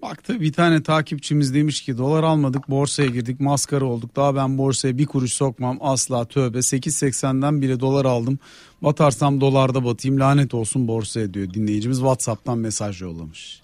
[0.02, 4.16] Baktı bir tane takipçimiz demiş ki dolar almadık borsaya girdik maskara olduk.
[4.16, 8.38] Daha ben borsaya bir kuruş sokmam asla tövbe 8.80'den bile dolar aldım.
[8.82, 13.60] Batarsam dolarda batayım lanet olsun borsaya diyor dinleyicimiz Whatsapp'tan mesaj yollamış.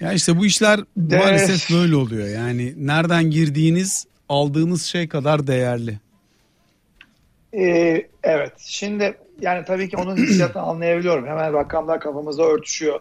[0.00, 2.28] Ya işte bu işler maalesef böyle oluyor.
[2.28, 5.98] Yani nereden girdiğiniz aldığınız şey kadar değerli.
[7.54, 8.52] Ee, evet.
[8.58, 11.26] Şimdi yani tabii ki onun hissiyatını anlayabiliyorum.
[11.26, 13.00] Hemen rakamlar kafamızda örtüşüyor.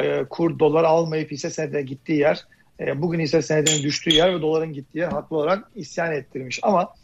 [0.00, 2.44] Ee, kur dolar almayıp hisse senedine gittiği yer
[2.80, 6.60] e, bugün hisse senedinin düştüğü yer ve doların gittiği yer haklı olarak isyan ettirmiş.
[6.62, 6.94] Ama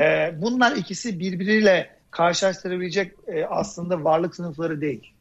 [0.00, 5.12] e, bunlar ikisi birbiriyle karşılaştırabilecek e, aslında varlık sınıfları değil.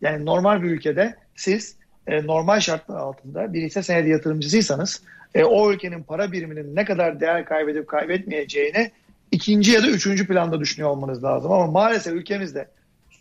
[0.00, 5.02] Yani normal bir ülkede siz e, normal şartlar altında bir hisse senedi yatırımcısıysanız
[5.34, 8.90] e, o ülkenin para biriminin ne kadar değer kaybedip kaybetmeyeceğini
[9.32, 11.52] ikinci ya da üçüncü planda düşünüyor olmanız lazım.
[11.52, 12.68] Ama maalesef ülkemizde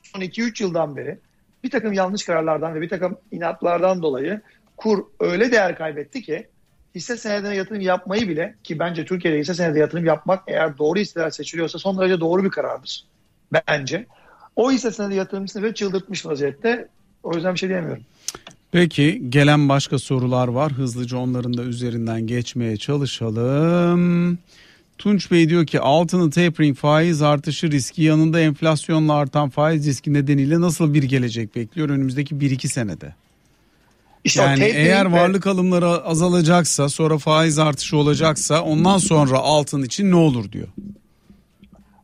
[0.03, 1.17] son 2-3 yıldan beri
[1.63, 4.41] bir takım yanlış kararlardan ve bir takım inatlardan dolayı
[4.77, 6.47] kur öyle değer kaybetti ki
[6.95, 11.29] hisse senedine yatırım yapmayı bile ki bence Türkiye'de hisse senedine yatırım yapmak eğer doğru hisseler
[11.29, 13.05] seçiliyorsa son derece doğru bir karardır
[13.53, 14.05] bence.
[14.55, 16.87] O hisse senedi yatırımcısını ve çıldırtmış vaziyette.
[17.23, 18.03] O yüzden bir şey diyemiyorum.
[18.71, 20.71] Peki gelen başka sorular var.
[20.71, 24.37] Hızlıca onların da üzerinden geçmeye çalışalım.
[24.97, 30.61] Tunç Bey diyor ki altının tapering faiz artışı riski yanında enflasyonla artan faiz riski nedeniyle
[30.61, 33.15] nasıl bir gelecek bekliyor önümüzdeki 1-2 senede?
[34.23, 40.15] İşte yani eğer varlık alımları azalacaksa sonra faiz artışı olacaksa ondan sonra altın için ne
[40.15, 40.67] olur diyor.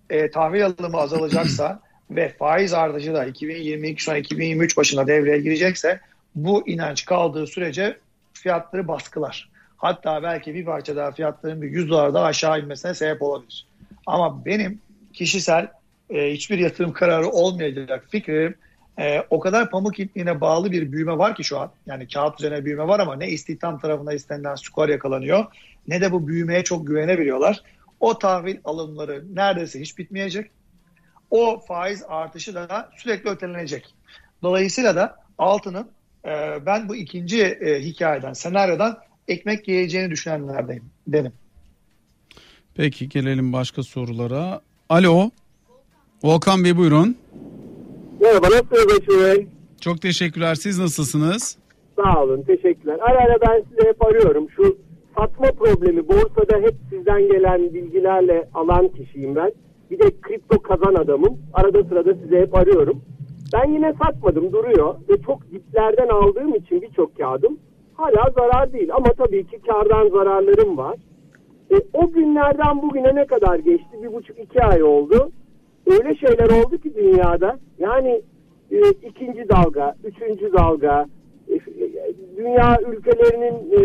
[0.09, 1.79] E, tahvil alımı azalacaksa
[2.11, 5.99] ve faiz artışı da 2022 sonra 2023 başına devreye girecekse
[6.45, 7.97] bu inanç kaldığı sürece
[8.33, 9.49] fiyatları baskılar.
[9.77, 13.67] Hatta belki bir parça daha fiyatların bir 100 dolar daha aşağı inmesine sebep olabilir.
[14.05, 14.79] Ama benim
[15.13, 15.67] kişisel
[16.09, 18.55] e, hiçbir yatırım kararı olmayacak fikrim
[18.99, 21.71] e, o kadar pamuk ipliğine bağlı bir büyüme var ki şu an.
[21.85, 25.45] Yani kağıt üzerine büyüme var ama ne istihdam tarafında istenilen skor yakalanıyor
[25.87, 27.61] ne de bu büyümeye çok güvenebiliyorlar.
[27.99, 30.51] O tahvil alımları neredeyse hiç bitmeyecek.
[31.31, 33.95] O faiz artışı da sürekli ötelenecek.
[34.43, 35.91] Dolayısıyla da altının
[36.27, 41.31] e, ben bu ikinci e, hikayeden, senaryodan ekmek yiyeceğini düşünenlerdeyim dedim.
[42.75, 44.61] Peki gelelim başka sorulara.
[44.89, 45.29] Alo.
[46.23, 47.17] Volkan Bey buyurun.
[48.21, 49.47] Merhaba nasılsınız Bey?
[49.81, 50.55] Çok teşekkürler.
[50.55, 51.57] Siz nasılsınız?
[51.95, 52.97] Sağ olun teşekkürler.
[53.01, 54.47] Ara ara ben size hep arıyorum.
[54.55, 54.77] Şu
[55.17, 59.51] satma problemi borsada hep sizden gelen bilgilerle alan kişiyim ben.
[59.91, 61.39] Bir de kripto kazan adamım.
[61.53, 63.01] Arada sırada size hep arıyorum.
[63.53, 67.57] Ben yine satmadım duruyor ve çok diplerden aldığım için birçok kağıdım
[67.97, 68.89] hala zarar değil.
[68.93, 70.97] Ama tabii ki kardan zararlarım var.
[71.71, 73.97] E, o günlerden bugüne ne kadar geçti?
[74.03, 75.31] Bir buçuk iki ay oldu.
[75.87, 77.59] Öyle şeyler oldu ki dünyada.
[77.79, 78.21] Yani
[78.71, 81.05] e, ikinci dalga, üçüncü dalga,
[81.49, 81.59] e,
[82.37, 83.81] dünya ülkelerinin e,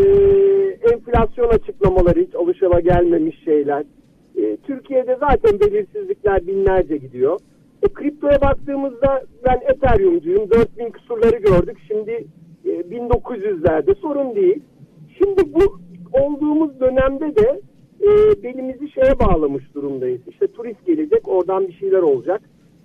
[0.92, 3.84] enflasyon açıklamaları hiç alışıla gelmemiş şeyler.
[4.36, 7.40] E, Türkiye'de zaten belirsizlikler binlerce gidiyor.
[7.82, 10.50] E, kriptoya baktığımızda ben Ethereum'cuyum.
[10.50, 11.78] 4000 kusurları gördük.
[11.88, 12.26] Şimdi
[12.64, 14.62] e, 1900'lerde sorun değil.
[15.18, 15.78] Şimdi bu
[16.12, 17.60] olduğumuz dönemde de
[18.00, 20.20] e, belimizi şeye bağlamış durumdayız.
[20.28, 22.40] İşte turist gelecek oradan bir şeyler olacak.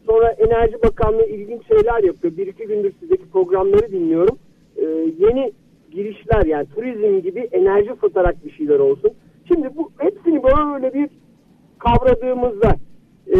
[0.05, 2.37] Sonra Enerji Bakanlığı ilginç şeyler yapıyor.
[2.37, 4.37] Bir iki gündür sizdeki programları dinliyorum.
[4.77, 4.83] E,
[5.19, 5.51] yeni
[5.91, 9.11] girişler yani turizm gibi enerji satarak bir şeyler olsun.
[9.47, 11.09] Şimdi bu hepsini böyle bir
[11.79, 12.75] kavradığımızda
[13.35, 13.37] e,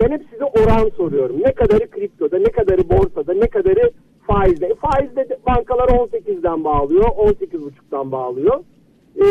[0.00, 1.42] ben hep size oran soruyorum.
[1.42, 3.90] Ne kadarı kriptoda, ne kadarı borsada, ne kadarı
[4.26, 4.66] faizde.
[4.66, 8.60] E, faizde de bankalar 18'den bağlıyor, 18,5'tan bağlıyor.
[9.16, 9.24] E,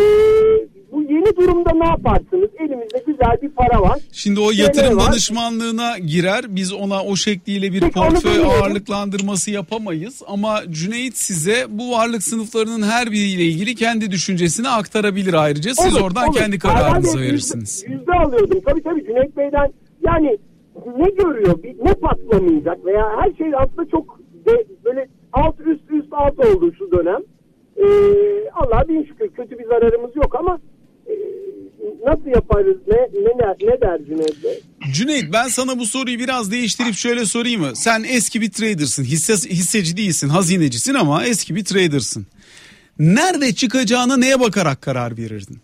[0.92, 2.50] bu yeni durumda ne yaparsınız?
[2.60, 4.00] Elimizde güzel bir para var.
[4.12, 5.06] Şimdi o yatırım var.
[5.06, 6.46] danışmanlığına girer.
[6.50, 10.22] Biz ona o şekliyle bir Peki, portföy ağırlıklandırması yapamayız.
[10.28, 15.76] Ama Cüneyt size bu varlık sınıflarının her biriyle ilgili kendi düşüncesini aktarabilir ayrıca.
[15.76, 16.38] Siz olur, oradan olur.
[16.38, 17.84] kendi kararınızı verirsiniz.
[17.88, 18.62] Yüzde, yüzde alıyordum.
[18.66, 19.74] Tabii tabii Cüneyt Bey'den
[20.10, 20.38] yani
[20.98, 26.40] ne görüyor, ne patlamayacak veya her şey aslında çok de, böyle alt üst üst alt
[26.40, 27.22] oldu şu dönem.
[27.78, 30.60] Ee, Allah bin şükür kötü bir zararımız yok ama
[31.08, 31.14] e,
[32.06, 34.36] nasıl yaparız ne ne, ne der Cüneyt?
[34.94, 37.72] Cüneyt ben sana bu soruyu biraz değiştirip şöyle sorayım mı?
[37.76, 42.28] Sen eski bir trader'sın, hisse, hisseci değilsin, hazinecisin ama eski bir trader'sın.
[43.00, 45.58] Nerede çıkacağına neye bakarak karar verirdin?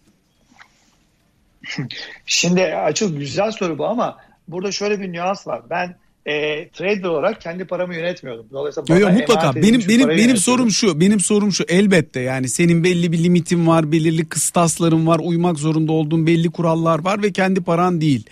[2.26, 5.62] Şimdi açık güzel soru bu ama burada şöyle bir nüans var.
[5.70, 8.46] Ben e, trader olarak kendi paramı yönetmiyordum.
[8.52, 11.00] Dolayısıyla yo, yo, mutlaka benim benim benim sorum şu.
[11.00, 11.64] Benim sorum şu.
[11.68, 17.00] Elbette yani senin belli bir limitin var, belirli kıstasların var, uymak zorunda olduğun belli kurallar
[17.00, 18.24] var ve kendi paran değil.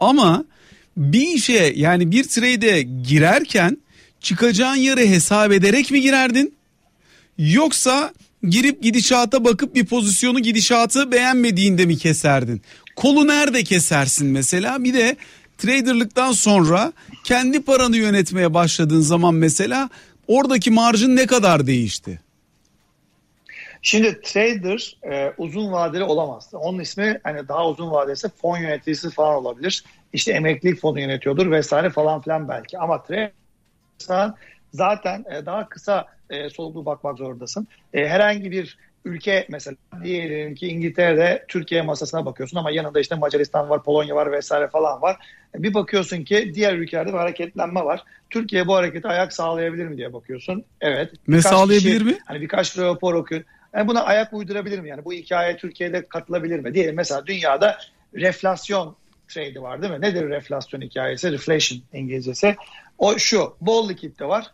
[0.00, 0.44] Ama
[0.96, 3.78] bir işe yani bir trade'e girerken
[4.20, 6.54] çıkacağın yeri hesap ederek mi girerdin?
[7.38, 8.12] Yoksa
[8.48, 12.62] girip gidişata bakıp bir pozisyonu gidişatı beğenmediğinde mi keserdin?
[12.96, 14.84] Kolu nerede kesersin mesela?
[14.84, 15.16] Bir de
[15.62, 16.92] traderlıktan sonra
[17.24, 19.88] kendi paranı yönetmeye başladığın zaman mesela
[20.28, 22.20] oradaki marjın ne kadar değişti?
[23.82, 26.50] Şimdi trader e, uzun vadeli olamaz.
[26.52, 29.84] Onun ismi hani daha uzun vadesi fon yöneticisi falan olabilir.
[30.12, 32.78] İşte emeklilik fonu yönetiyordur vesaire falan filan belki.
[32.78, 33.32] Ama trader
[34.72, 37.66] zaten e, daha kısa e, soluklu bakmak zorundasın.
[37.94, 43.70] E, herhangi bir ülke mesela diyelim ki İngiltere'de Türkiye masasına bakıyorsun ama yanında işte Macaristan
[43.70, 45.16] var, Polonya var vesaire falan var.
[45.54, 48.04] Bir bakıyorsun ki diğer ülkelerde bir hareketlenme var.
[48.30, 50.64] Türkiye bu hareketi ayak sağlayabilir mi diye bakıyorsun.
[50.80, 51.12] Evet.
[51.28, 52.18] Ne sağlayabilir kişi, mi?
[52.24, 53.42] Hani birkaç rapor okuyor.
[53.74, 54.88] Yani buna ayak uydurabilir mi?
[54.88, 56.74] Yani bu hikaye Türkiye'de katılabilir mi?
[56.74, 57.78] Diyelim mesela dünyada
[58.14, 58.96] reflasyon
[59.28, 60.00] trade'i var değil mi?
[60.00, 61.32] Nedir reflasyon hikayesi?
[61.32, 62.56] Reflation İngilizcesi.
[62.98, 63.56] O şu.
[63.60, 64.46] Bol likitte var.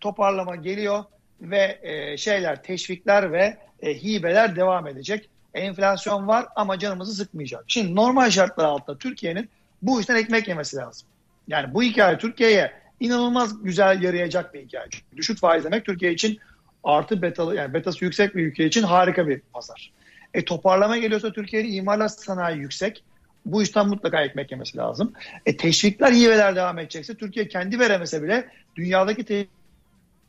[0.00, 1.04] Toparlama geliyor
[1.40, 5.28] ve e, şeyler, teşvikler ve e, hibeler devam edecek.
[5.54, 7.64] Enflasyon var ama canımızı sıkmayacak.
[7.66, 9.50] Şimdi normal şartlar altında Türkiye'nin
[9.82, 11.08] bu işten ekmek yemesi lazım.
[11.48, 14.86] Yani bu hikaye Türkiye'ye inanılmaz güzel yarayacak bir hikaye.
[14.90, 16.38] Çünkü düşük faiz demek Türkiye için
[16.84, 19.92] artı betalı yani betası yüksek bir ülke için harika bir pazar.
[20.34, 23.04] E toparlama geliyorsa Türkiye'nin imalat sanayi yüksek.
[23.46, 25.12] Bu işten mutlaka ekmek yemesi lazım.
[25.46, 29.48] E teşvikler, hibeler devam edecekse Türkiye kendi veremese bile dünyadaki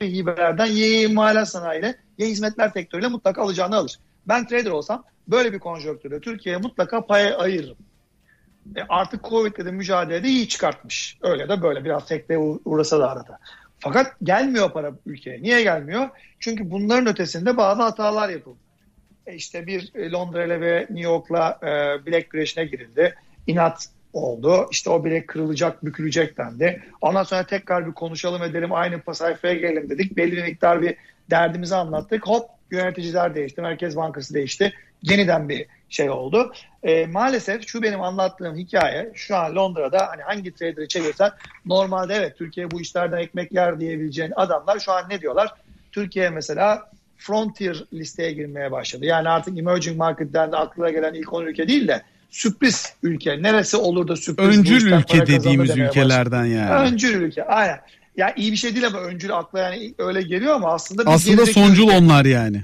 [0.01, 3.99] hibelerden ya imalat sanayiyle ya hizmetler sektörüyle mutlaka alacağını alır.
[4.27, 7.77] Ben trader olsam böyle bir konjonktürde Türkiye'ye mutlaka pay ayırırım.
[8.75, 11.17] E artık Covid'le de mücadelede iyi çıkartmış.
[11.21, 13.39] Öyle de böyle biraz sekteye uğrasa da arada.
[13.79, 15.41] Fakat gelmiyor para ülkeye.
[15.41, 16.09] Niye gelmiyor?
[16.39, 18.59] Çünkü bunların ötesinde bazı hatalar yapıldı.
[19.27, 23.15] E işte bir Londra ile ve New York'la e, bilek güreşine girildi.
[23.47, 24.67] İnat oldu.
[24.71, 26.83] İşte o bilek kırılacak, bükülecek dendi.
[27.01, 30.17] Ondan sonra tekrar bir konuşalım edelim, aynı sayfaya gelelim dedik.
[30.17, 30.95] Belli bir miktar bir
[31.29, 32.27] derdimizi anlattık.
[32.27, 34.73] Hop yöneticiler değişti, Merkez Bankası değişti.
[35.01, 36.53] Yeniden bir şey oldu.
[36.83, 41.31] E, maalesef şu benim anlattığım hikaye şu an Londra'da hani hangi trader'ı çevirsen
[41.65, 45.53] normalde evet Türkiye bu işlerden ekmek yer diyebileceğin adamlar şu an ne diyorlar?
[45.91, 49.05] Türkiye mesela frontier listeye girmeye başladı.
[49.05, 53.43] Yani artık emerging market'ten de aklına gelen ilk 10 ülke değil de sürpriz ülke.
[53.43, 56.89] Neresi olur da sürpriz Öncül ülke dediğimiz ülkelerden yani.
[56.89, 57.79] Öncül ülke aynen.
[58.17, 61.83] Ya iyi bir şey değil ama öncül akla yani öyle geliyor ama aslında aslında soncul
[61.83, 61.97] ülke.
[61.97, 62.63] onlar yani.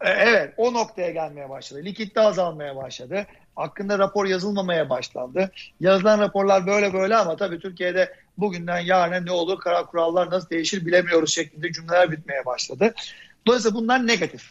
[0.00, 1.84] E, evet o noktaya gelmeye başladı.
[1.84, 3.26] Likitte azalmaya başladı.
[3.56, 5.50] Hakkında rapor yazılmamaya başlandı.
[5.80, 10.86] Yazılan raporlar böyle böyle ama tabii Türkiye'de bugünden yarına ne olur, kara kurallar nasıl değişir
[10.86, 12.94] bilemiyoruz şeklinde cümleler bitmeye başladı.
[13.46, 14.50] Dolayısıyla bunlar negatif.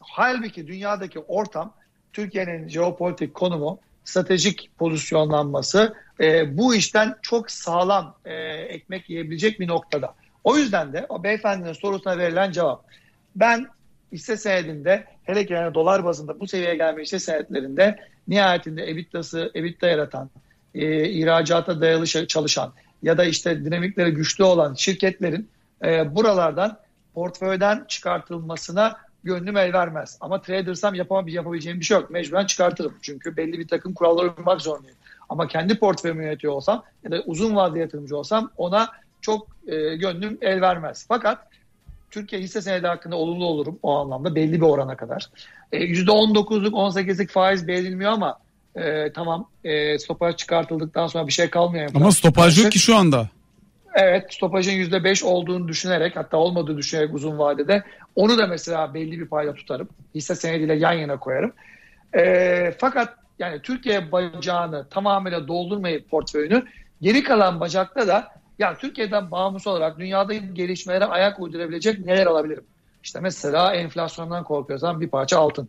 [0.00, 1.74] Halbuki dünyadaki ortam
[2.12, 10.14] Türkiye'nin jeopolitik konumu, stratejik pozisyonlanması e, bu işten çok sağlam e, ekmek yiyebilecek bir noktada.
[10.44, 12.84] O yüzden de o beyefendinin sorusuna verilen cevap.
[13.36, 13.68] Ben
[14.12, 19.86] hisse senedinde hele ki yani dolar bazında bu seviyeye gelmiş hisse senetlerinde nihayetinde EBITDA'sı, EBITDA
[19.86, 20.30] yaratan,
[20.74, 25.48] e, ihracata dayalı çalışan ya da işte dinamikleri güçlü olan şirketlerin
[25.84, 26.78] e, buralardan
[27.14, 30.18] portföyden çıkartılmasına gönlüm el vermez.
[30.20, 32.10] Ama tradersam yapamam, yapabileceğim bir şey yok.
[32.10, 32.94] Mecburen çıkartırım.
[33.02, 34.96] Çünkü belli bir takım kurallara uymak zorundayım.
[35.28, 38.88] Ama kendi portföyümü yönetiyor olsam ya da uzun vadeli yatırımcı olsam ona
[39.20, 41.04] çok e, gönlüm el vermez.
[41.08, 41.48] Fakat
[42.10, 45.30] Türkiye hisse senedi hakkında olumlu olurum o anlamda belli bir orana kadar.
[45.72, 48.38] E, %19'luk 18'lik faiz beğenilmiyor ama
[48.76, 51.90] e, tamam e, stopaj çıkartıldıktan sonra bir şey kalmıyor.
[51.94, 53.28] Ama stopaj yok ki şu anda.
[53.94, 57.82] Evet stopajın %5 olduğunu düşünerek hatta olmadığı düşünerek uzun vadede
[58.16, 59.88] onu da mesela belli bir payla tutarım.
[60.14, 61.52] Hisse senediyle yan yana koyarım.
[62.16, 66.64] E, fakat yani Türkiye bacağını tamamıyla doldurmayıp portföyünü
[67.02, 72.64] geri kalan bacakta da ya Türkiye'den bağımsız olarak dünyada gelişmelere ayak uydurabilecek neler alabilirim?
[73.02, 75.68] İşte mesela enflasyondan korkuyorsam bir parça altın.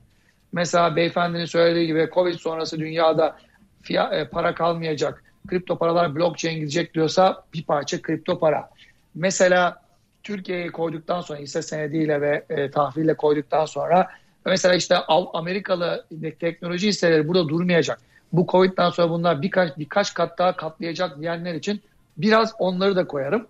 [0.52, 3.38] Mesela beyefendinin söylediği gibi Covid sonrası dünyada
[3.82, 5.24] fiyat, e, para kalmayacak.
[5.48, 8.70] Kripto paralar blockchain gidecek diyorsa bir parça kripto para.
[9.16, 9.82] Mesela
[10.24, 14.08] Türkiye'yi koyduktan sonra hisse senediyle ve e, tahville koyduktan sonra
[14.46, 14.96] mesela işte
[15.34, 16.06] Amerikalı
[16.40, 18.00] teknoloji hisseleri burada durmayacak.
[18.34, 21.82] Bu Covid'den sonra bunlar birkaç birkaç kat daha katlayacak diyenler için
[22.20, 23.48] biraz onları da koyarım.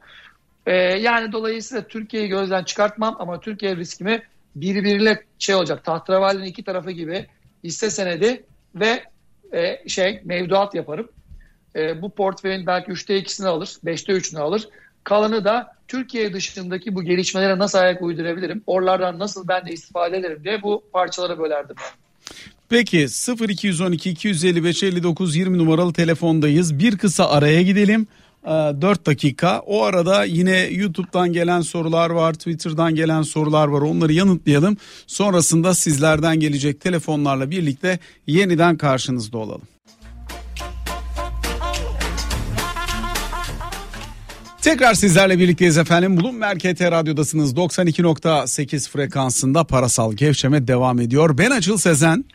[0.66, 4.22] Ee, yani dolayısıyla Türkiye'yi gözden çıkartmam ama Türkiye riskimi
[4.56, 5.84] birbiriyle şey olacak.
[5.84, 7.28] Tahterevalinin iki tarafı gibi
[7.64, 8.44] hisse senedi
[8.76, 9.04] ve
[9.54, 11.10] e, şey mevduat yaparım.
[11.76, 14.70] E, bu portföyün belki üçte ikisini alır, beşte üçünü alır.
[15.04, 18.64] Kalanı da Türkiye dışındaki bu gelişmelere nasıl ayak uydurabilirim?
[18.68, 21.76] Oralardan nasıl ben de istifade ederim diye bu parçalara bölerdim.
[22.70, 23.08] Peki
[23.50, 26.80] 0212 255 59 20 numaralı telefondayız.
[26.80, 28.08] Bir kısa araya gidelim.
[28.46, 29.60] 4 ee, dakika.
[29.60, 33.82] O arada yine YouTube'dan gelen sorular var, Twitter'dan gelen sorular var.
[33.82, 34.78] Onları yanıtlayalım.
[35.08, 39.68] Sonrasında sizlerden gelecek telefonlarla birlikte yeniden karşınızda olalım.
[44.62, 46.18] Tekrar sizlerle birlikteyiz efendim.
[46.18, 47.54] Bloomberg KT Radyo'dasınız.
[47.54, 51.38] 92.8 frekansında parasal gevşeme devam ediyor.
[51.38, 52.26] Ben Açıl Sezen.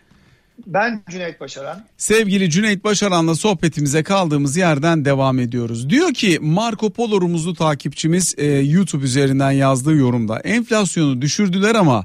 [0.66, 1.85] Ben Cüneyt Başaran.
[1.96, 5.90] Sevgili Cüneyt Başaran'la sohbetimize kaldığımız yerden devam ediyoruz.
[5.90, 12.05] Diyor ki Marco Polo rumuzlu takipçimiz e, YouTube üzerinden yazdığı yorumda enflasyonu düşürdüler ama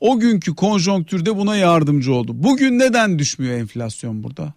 [0.00, 2.32] o günkü konjonktürde buna yardımcı oldu.
[2.34, 4.54] Bugün neden düşmüyor enflasyon burada?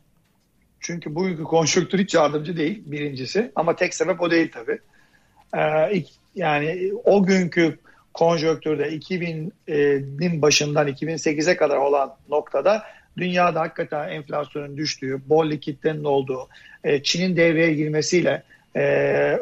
[0.80, 4.80] Çünkü bugünkü konjonktür hiç yardımcı değil birincisi ama tek sebep o değil tabii.
[5.58, 6.04] Ee,
[6.36, 7.80] yani o günkü
[8.14, 12.84] konjonktürde 2000'in başından 2008'e kadar olan noktada
[13.18, 16.48] dünyada hakikaten enflasyonun düştüğü, bol likitlerin olduğu,
[16.84, 18.44] e, Çin'in devreye girmesiyle
[18.76, 18.84] e,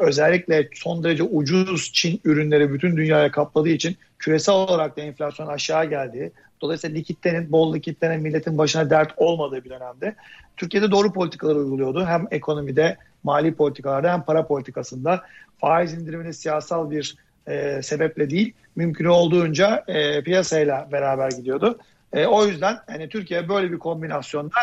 [0.00, 5.84] özellikle son derece ucuz Çin ürünleri bütün dünyaya kapladığı için küresel olarak da enflasyon aşağı
[5.84, 10.14] geldiği, dolayısıyla likitlerin, bol likitlerin milletin başına dert olmadığı bir dönemde
[10.56, 12.06] Türkiye'de doğru politikalar uyguluyordu.
[12.06, 15.22] Hem ekonomide, mali politikalarda hem para politikasında
[15.58, 21.78] faiz indirimini siyasal bir e, sebeple değil, mümkün olduğunca e, piyasayla beraber gidiyordu.
[22.12, 24.56] E, o yüzden hani Türkiye böyle bir kombinasyonda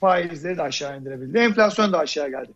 [0.00, 1.38] faizleri de aşağı indirebildi.
[1.38, 2.50] Enflasyon da aşağı geldi.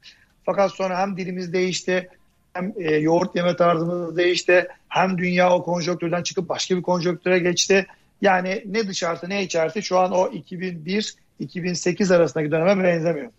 [0.46, 2.08] Fakat sonra hem dilimiz değişti,
[2.52, 7.86] hem e, yoğurt yeme tarzımız değişti, hem dünya o konjonktürden çıkıp başka bir konjonktüre geçti.
[8.22, 13.30] Yani ne dışarısı ne içerisi şu an o 2001-2008 arasındaki döneme benzemiyor.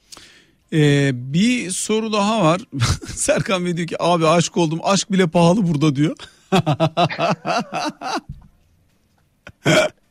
[0.74, 2.62] Ee, bir soru daha var.
[3.08, 4.80] Serkan Bey diyor ki abi aşk oldum.
[4.84, 6.16] Aşk bile pahalı burada diyor.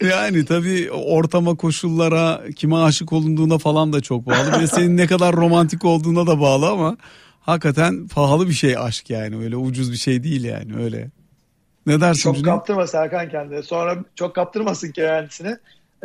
[0.00, 4.60] Yani tabii ortama, koşullara, kime aşık olunduğuna falan da çok bağlı.
[4.60, 6.96] Ve senin ne kadar romantik olduğuna da bağlı ama
[7.40, 9.36] hakikaten pahalı bir şey aşk yani.
[9.36, 11.10] Öyle ucuz bir şey değil yani öyle.
[11.86, 12.54] Ne dersin Çok Cüneyt?
[12.54, 13.62] kaptırma Serkan kendini.
[13.62, 15.56] Sonra çok kaptırmasın kendisini.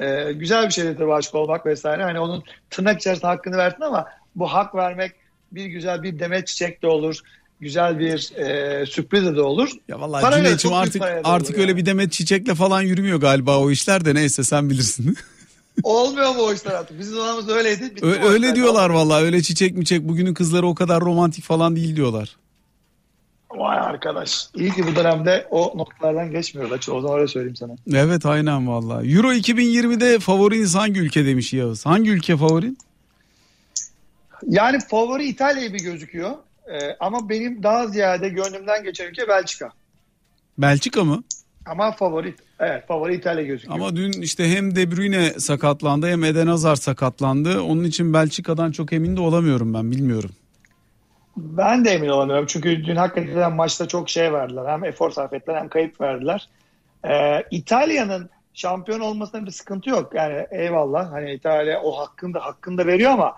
[0.02, 2.04] Ee, güzel bir şeydir tabii aşık olmak vesaire.
[2.04, 5.12] Hani onun tırnak içerisinde hakkını versin ama bu hak vermek
[5.52, 7.19] bir güzel bir demet çiçek de olur
[7.60, 9.70] güzel bir e, sürpriz de olur.
[9.88, 11.78] Ya vallahi Cüneyt'ciğim artık artık öyle yani.
[11.78, 15.17] bir demet çiçekle falan yürümüyor galiba o işler de neyse sen bilirsin.
[15.84, 16.99] Olmuyor mu o işler artık?
[16.99, 17.93] Bizim zamanımızda öyleydi.
[18.01, 21.95] Ö- öyle diyorlar vallahi öyle çiçek mi çek bugünün kızları o kadar romantik falan değil
[21.95, 22.36] diyorlar.
[23.51, 24.47] Vay arkadaş.
[24.55, 26.86] İyi ki bu dönemde o noktalardan geçmiyorlar.
[26.91, 27.76] O zaman öyle söyleyeyim sana.
[27.93, 29.16] Evet aynen vallahi.
[29.16, 31.86] Euro 2020'de favoriniz hangi ülke demiş Yağız?
[31.86, 32.78] Hangi ülke favorin?
[34.47, 36.32] Yani favori İtalya gibi gözüküyor.
[36.68, 39.70] Ee, ama benim daha ziyade gönlümden geçen ülke Belçika.
[40.57, 41.24] Belçika mı?
[41.65, 42.39] Ama favorit.
[42.59, 43.76] Evet favori İtalya gözüküyor.
[43.76, 47.61] Ama dün işte hem De Bruyne sakatlandı hem Eden Hazard sakatlandı.
[47.61, 50.30] Onun için Belçika'dan çok emin de olamıyorum ben bilmiyorum.
[51.38, 52.45] Ben de emin olamıyorum.
[52.45, 54.65] Çünkü dün hakikaten maçta çok şey verdiler.
[54.65, 56.49] Hem efor sarf ettiler hem kayıp verdiler.
[57.07, 60.11] Ee, İtalya'nın şampiyon olmasında bir sıkıntı yok.
[60.15, 63.36] Yani eyvallah hani İtalya o hakkında hakkında veriyor ama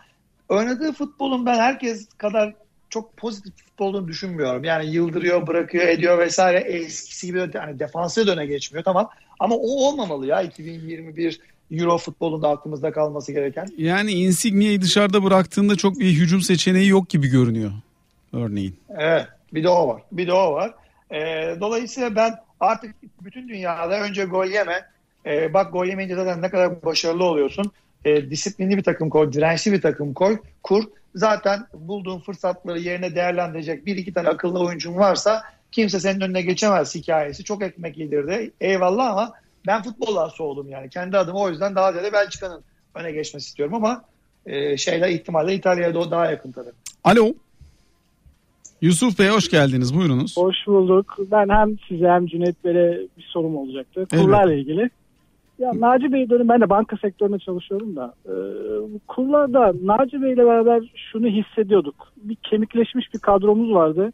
[0.49, 2.53] oynadığı futbolun ben herkes kadar
[2.89, 4.63] çok pozitif futbol olduğunu düşünmüyorum.
[4.63, 6.57] Yani yıldırıyor, bırakıyor, ediyor vesaire.
[6.57, 9.09] Eskisi gibi hani defansı döne geçmiyor tamam.
[9.39, 11.39] Ama o olmamalı ya 2021
[11.71, 13.67] Euro futbolunda aklımızda kalması gereken.
[13.77, 17.71] Yani Insignia'yı dışarıda bıraktığında çok bir hücum seçeneği yok gibi görünüyor
[18.33, 18.75] örneğin.
[18.97, 20.01] Evet bir de o var.
[20.11, 20.73] Bir de o var.
[21.11, 24.85] Ee, dolayısıyla ben artık bütün dünyada önce gol yeme.
[25.25, 27.71] Ee, bak gol yemeyince zaten ne kadar başarılı oluyorsun.
[28.06, 30.84] Ee, disiplinli bir takım koy, dirençli bir takım koy, kur.
[31.16, 35.41] Zaten bulduğun fırsatları yerine değerlendirecek bir iki tane akıllı oyuncun varsa
[35.72, 37.43] kimse senin önüne geçemez hikayesi.
[37.43, 38.52] Çok ekmek yedirdi.
[38.62, 39.34] Eyvallah ama
[39.68, 40.89] ben futboldan soğudum yani.
[40.89, 42.64] Kendi adıma o yüzden daha ziyade Belçika'nın
[42.95, 44.04] öne geçmesi istiyorum ama
[44.45, 46.72] e, şeyler ihtimalle İtalya'ya da daha yakın tabii.
[47.04, 47.34] Alo.
[48.82, 49.95] Yusuf Bey hoş geldiniz.
[49.95, 50.38] Buyurunuz.
[50.38, 51.18] Hoş bulduk.
[51.32, 54.08] Ben hem size hem Cüneyt Bey'e bir sorum olacaktı.
[54.12, 54.89] Kurlarla ilgili.
[55.60, 58.34] Ya Naci Bey dönüm ben de banka sektöründe çalışıyorum da e,
[59.07, 61.95] kurlarda Naci Bey ile beraber şunu hissediyorduk.
[62.18, 64.12] Bir kemikleşmiş bir kadromuz vardı.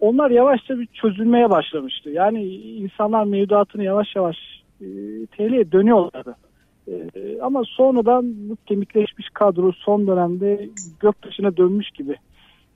[0.00, 2.10] Onlar yavaşça bir çözülmeye başlamıştı.
[2.10, 4.36] Yani insanlar mevduatını yavaş yavaş
[4.80, 4.86] e,
[5.26, 6.36] TL'ye dönüyorlardı.
[6.88, 7.08] E,
[7.42, 10.68] ama sonradan bu kemikleşmiş kadro son dönemde
[11.00, 12.16] göktaşına dönmüş gibi.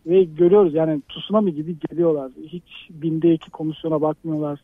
[0.07, 2.31] Ve görüyoruz yani tsunami gibi geliyorlar.
[2.47, 4.61] Hiç binde iki komisyona bakmıyorlar.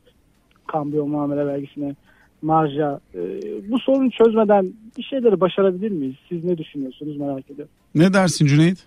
[0.66, 1.94] Kambiyo muamele vergisine
[2.44, 3.00] marja.
[3.14, 3.20] E,
[3.70, 6.14] bu sorunu çözmeden bir şeyleri başarabilir miyiz?
[6.28, 7.72] Siz ne düşünüyorsunuz merak ediyorum.
[7.94, 8.78] Ne dersin Cüneyt?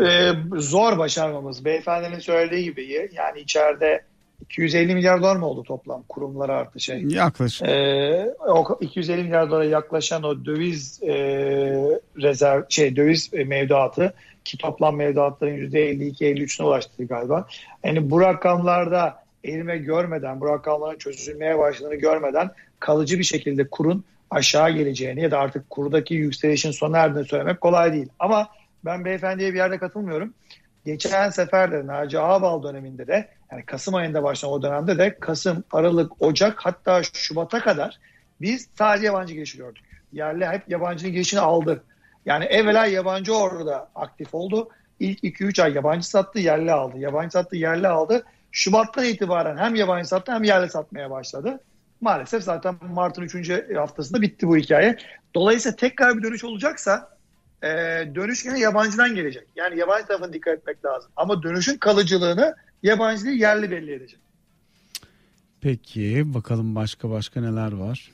[0.00, 1.64] Ee, zor başarmamız.
[1.64, 4.02] Beyefendinin söylediği gibi yani içeride
[4.42, 7.02] 250 milyar dolar mı oldu toplam kurumlar artı şey?
[7.02, 7.68] Yaklaşık.
[7.68, 11.14] Ee, o 250 milyar dolara yaklaşan o döviz e,
[12.16, 17.46] rezerv şey döviz mevduatı ki toplam mevduatların %52-53'üne ulaştı galiba.
[17.84, 24.70] Yani bu rakamlarda erime görmeden, bu rakamların çözülmeye başladığını görmeden kalıcı bir şekilde kurun aşağı
[24.70, 28.08] geleceğini ya da artık kurdaki yükselişin sona erdiğini söylemek kolay değil.
[28.18, 28.48] Ama
[28.84, 30.34] ben beyefendiye bir yerde katılmıyorum.
[30.84, 35.64] Geçen sefer de Naci Ağbal döneminde de yani Kasım ayında başlayan o dönemde de Kasım,
[35.72, 37.98] Aralık, Ocak hatta Şubat'a kadar
[38.40, 39.84] biz sadece yabancı girişi gördük.
[40.12, 41.84] Yerli hep yabancının girişini aldı.
[42.26, 44.68] Yani evvela yabancı orada aktif oldu.
[45.00, 46.98] İlk 2-3 ay yabancı sattı, yerli aldı.
[46.98, 48.24] Yabancı sattı, yerli aldı.
[48.52, 51.60] Şubat'tan itibaren hem yabancı sattı hem yerli satmaya başladı.
[52.00, 53.50] Maalesef zaten Mart'ın 3.
[53.76, 54.98] haftasında bitti bu hikaye.
[55.34, 57.18] Dolayısıyla tekrar bir dönüş olacaksa
[57.62, 57.68] e,
[58.14, 59.48] dönüş yine yabancıdan gelecek.
[59.56, 61.10] Yani yabancı tarafına dikkat etmek lazım.
[61.16, 64.18] Ama dönüşün kalıcılığını yabancı değil yerli belli edecek.
[65.60, 68.10] Peki bakalım başka başka neler var.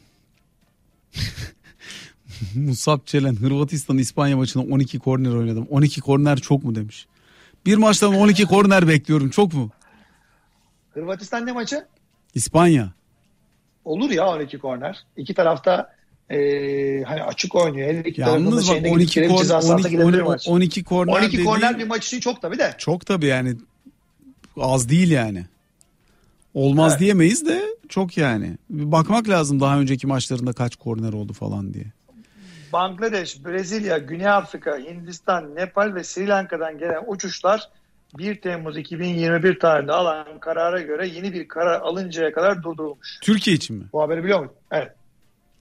[2.55, 5.66] Musab Çelen Hırvatistan İspanya maçında 12 korner oynadım.
[5.70, 7.07] 12 korner çok mu demiş.
[7.66, 9.70] Bir maçtan 12 korner bekliyorum çok mu?
[10.99, 11.86] Hırvatistan ne maçı?
[12.34, 12.92] İspanya.
[13.84, 15.07] Olur ya 12 korner.
[15.16, 15.92] İki tarafta
[16.30, 16.38] e,
[17.03, 17.88] hani açık oynuyor.
[17.88, 22.07] Her iki Yalnız bak 12 korner 12, 12, 12 korner 12 dediği, korner bir maç
[22.07, 22.74] için çok tabii de.
[22.78, 23.57] Çok tabii yani
[24.61, 25.46] az değil yani.
[26.55, 27.01] Olmaz evet.
[27.01, 28.59] diyemeyiz de çok yani.
[28.70, 31.84] Bir bakmak lazım daha önceki maçlarında kaç korner oldu falan diye.
[32.72, 37.68] Bangladeş, Brezilya, Güney Afrika, Hindistan, Nepal ve Sri Lanka'dan gelen uçuşlar
[38.18, 43.18] 1 Temmuz 2021 tarihinde alan karara göre yeni bir karar alıncaya kadar durdurulmuş.
[43.22, 43.84] Türkiye için mi?
[43.92, 44.54] Bu haberi biliyor muydun?
[44.70, 44.92] Evet.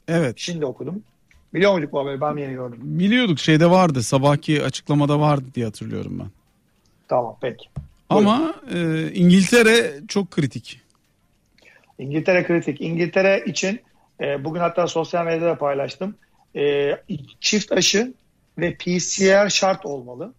[0.07, 0.33] Evet.
[0.37, 1.03] Şimdi okudum.
[1.53, 2.21] Biliyor muyduk bu haberi?
[2.21, 2.79] Ben yeni gördüm?
[2.81, 4.03] Biliyorduk şeyde vardı.
[4.03, 6.27] Sabahki açıklamada vardı diye hatırlıyorum ben.
[7.07, 7.69] Tamam peki.
[8.09, 10.81] Ama e, İngiltere çok kritik.
[11.99, 12.81] İngiltere kritik.
[12.81, 13.81] İngiltere için
[14.21, 16.15] e, bugün hatta sosyal medyada paylaştım.
[16.55, 16.91] E,
[17.39, 18.13] çift aşı
[18.57, 20.33] ve PCR şart olmalı.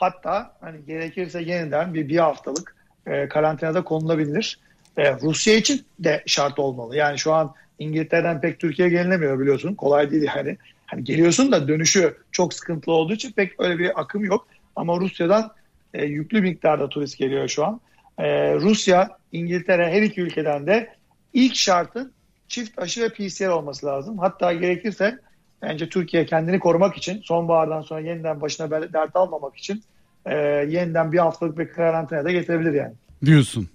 [0.00, 2.76] Hatta hani gerekirse yeniden bir bir haftalık
[3.06, 4.58] e, karantinada konulabilir.
[4.96, 6.96] E, Rusya için de şart olmalı.
[6.96, 9.74] Yani şu an İngiltere'den pek Türkiye'ye gelinemiyor biliyorsun.
[9.74, 10.56] Kolay değil yani.
[10.86, 14.46] Hani geliyorsun da dönüşü çok sıkıntılı olduğu için pek öyle bir akım yok.
[14.76, 15.50] Ama Rusya'dan
[15.94, 17.80] e, yüklü miktarda turist geliyor şu an.
[18.18, 20.94] E, Rusya, İngiltere her iki ülkeden de
[21.32, 22.12] ilk şartın
[22.48, 24.18] çift aşı ve PCR olması lazım.
[24.18, 25.18] Hatta gerekirse
[25.62, 29.82] bence Türkiye kendini korumak için sonbahardan sonra yeniden başına dert almamak için
[30.26, 30.34] e,
[30.68, 32.92] yeniden bir haftalık bir karantinaya da getirebilir yani.
[33.24, 33.68] Diyorsun.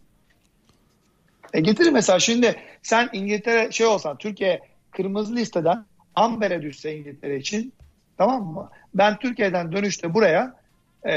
[1.54, 4.62] E getirir mesela şimdi sen İngiltere şey olsan Türkiye
[4.92, 7.74] kırmızı listeden Amber'e düşse İngiltere için
[8.18, 8.70] tamam mı?
[8.94, 10.54] Ben Türkiye'den dönüşte buraya
[11.06, 11.16] e,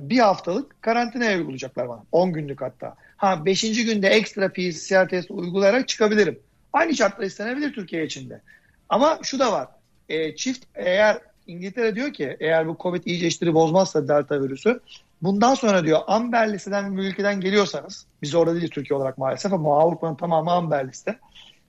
[0.00, 2.02] bir haftalık karantinaya uygulayacaklar bana.
[2.12, 2.94] 10 günlük hatta.
[3.16, 3.84] Ha 5.
[3.84, 6.38] günde ekstra PCR testi uygulayarak çıkabilirim.
[6.72, 8.40] Aynı şartlar istenebilir Türkiye içinde.
[8.88, 9.68] Ama şu da var.
[10.08, 14.80] E, çift eğer İngiltere diyor ki eğer bu Covid iyice işleri bozmazsa delta virüsü
[15.22, 19.80] bundan sonra diyor amber listeden bir ülkeden geliyorsanız biz orada değiliz Türkiye olarak maalesef ama
[19.80, 21.18] Avrupa'nın tamamı amber liste.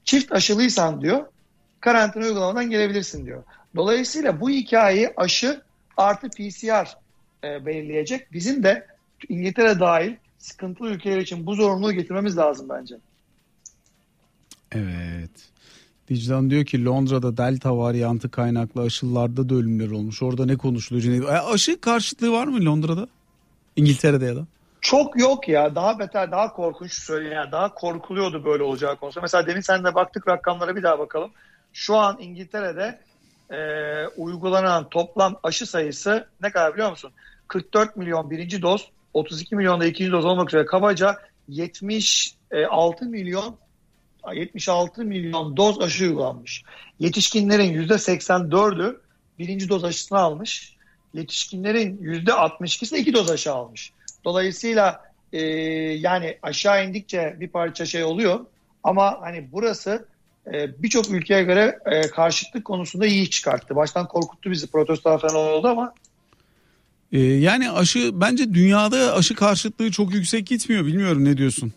[0.03, 1.25] Çift aşılıysan diyor
[1.79, 3.43] karantina uygulamadan gelebilirsin diyor.
[3.75, 5.61] Dolayısıyla bu hikayeyi aşı
[5.97, 6.97] artı PCR
[7.43, 8.33] e, belirleyecek.
[8.33, 8.87] Bizim de
[9.29, 12.95] İngiltere dahil sıkıntılı ülkeler için bu zorunluluğu getirmemiz lazım bence.
[14.71, 15.31] Evet.
[16.09, 20.23] Dicdan diyor ki Londra'da delta varyantı kaynaklı aşılarda da ölümler olmuş.
[20.23, 21.29] Orada ne konuşuluyor?
[21.29, 23.07] E, aşı karşıtlığı var mı Londra'da?
[23.75, 24.45] İngiltere'de ya da?
[24.81, 25.75] Çok yok ya.
[25.75, 27.35] Daha beter, daha korkunç söyleyeyim.
[27.35, 29.21] Yani daha korkuluyordu böyle olacağı konusunda.
[29.21, 31.31] Mesela demin sen de baktık rakamlara bir daha bakalım.
[31.73, 32.99] Şu an İngiltere'de
[33.49, 33.57] e,
[34.07, 37.11] uygulanan toplam aşı sayısı ne kadar biliyor musun?
[37.47, 43.57] 44 milyon birinci doz, 32 milyon da ikinci doz olmak üzere kabaca 76 milyon
[44.33, 46.63] 76 milyon doz aşı uygulanmış.
[46.99, 48.97] Yetişkinlerin %84'ü
[49.39, 50.75] birinci doz aşısını almış.
[51.13, 53.91] Yetişkinlerin %62'si de iki doz aşı almış.
[54.25, 55.01] Dolayısıyla
[55.33, 58.39] e, yani aşağı indikçe bir parça şey oluyor.
[58.83, 60.05] Ama hani burası
[60.53, 63.75] e, birçok ülkeye göre e, karşıtlık konusunda iyi çıkarttı.
[63.75, 65.93] Baştan korkuttu bizi protestolar falan oldu ama
[67.11, 70.85] ee, yani aşı bence dünyada aşı karşıtlığı çok yüksek gitmiyor.
[70.85, 71.73] Bilmiyorum ne diyorsun?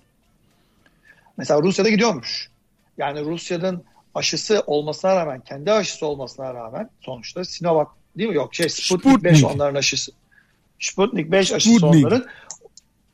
[1.41, 2.51] Mesela Rusya'da gidiyormuş.
[2.99, 3.85] Yani Rusya'nın
[4.15, 8.37] aşısı olmasına rağmen, kendi aşısı olmasına rağmen sonuçta Sinovac değil mi?
[8.37, 9.25] Yok şey Sputnik, Sputnik.
[9.25, 10.13] 5 onların aşısı.
[10.81, 12.07] Sputnik 5 aşısı Sputnik.
[12.07, 12.27] onların.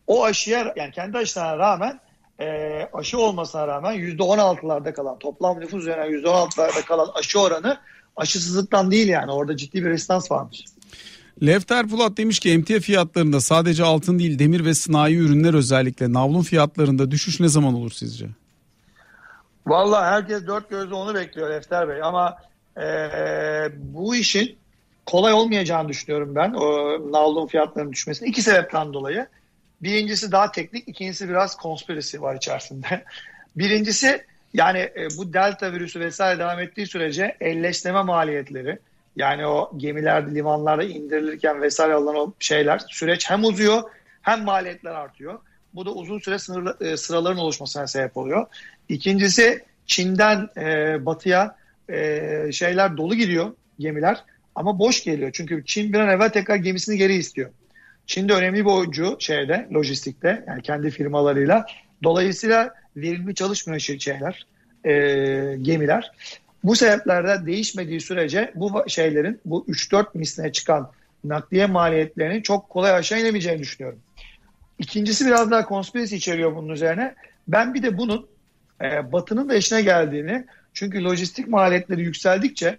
[0.07, 2.01] O aşıya yani kendi aşısına rağmen
[2.41, 7.81] e, aşı olmasına rağmen %16'larda kalan toplam nüfus üzerine %16'larda kalan aşı oranı
[8.17, 10.65] aşısızlıktan değil yani orada ciddi bir restans varmış.
[11.43, 16.43] Lefter Pulat demiş ki emtia fiyatlarında sadece altın değil demir ve sanayi ürünler özellikle navlun
[16.43, 18.27] fiyatlarında düşüş ne zaman olur sizce?
[19.67, 22.37] Valla herkes dört gözle onu bekliyor Lefter Bey ama
[22.77, 22.87] e,
[23.77, 24.57] bu işin
[25.07, 29.27] kolay olmayacağını düşünüyorum ben o navlun fiyatlarının düşmesine iki sebepten dolayı.
[29.83, 33.05] Birincisi daha teknik, ikincisi biraz konspirasi var içerisinde.
[33.57, 34.25] Birincisi
[34.55, 38.79] yani e, bu delta virüsü vesaire devam ettiği sürece elleştirme maliyetleri
[39.17, 43.83] yani o gemilerde limanlarda indirilirken vesaire alınan o şeyler süreç hem uzuyor
[44.23, 45.39] hem maliyetler artıyor.
[45.75, 48.47] Bu da uzun süre sınırlı, e, sıraların oluşmasına sebep oluyor.
[48.89, 51.57] İkincisi Çin'den e, batıya
[51.91, 55.31] e, şeyler dolu gidiyor gemiler ama boş geliyor.
[55.33, 57.51] Çünkü Çin bir an evvel tekrar gemisini geri istiyor.
[58.07, 61.67] Çin de önemli bir oyuncu şeyde, lojistikte yani kendi firmalarıyla.
[62.05, 64.47] Dolayısıyla verimli çalışmıyor şeyler,
[64.85, 64.93] e,
[65.63, 66.13] gemiler.
[66.67, 70.91] Bu sebeplerden değişmediği sürece bu şeylerin bu 3-4 misline çıkan
[71.25, 73.99] nakliye maliyetlerinin çok kolay aşağı inemeyeceğini düşünüyorum.
[74.79, 77.15] İkincisi biraz daha konspirasi içeriyor bunun üzerine.
[77.49, 78.27] Ben bir de bunun
[78.83, 80.45] e, Batı'nın da işine geldiğini
[80.75, 82.79] çünkü lojistik maliyetleri yükseldikçe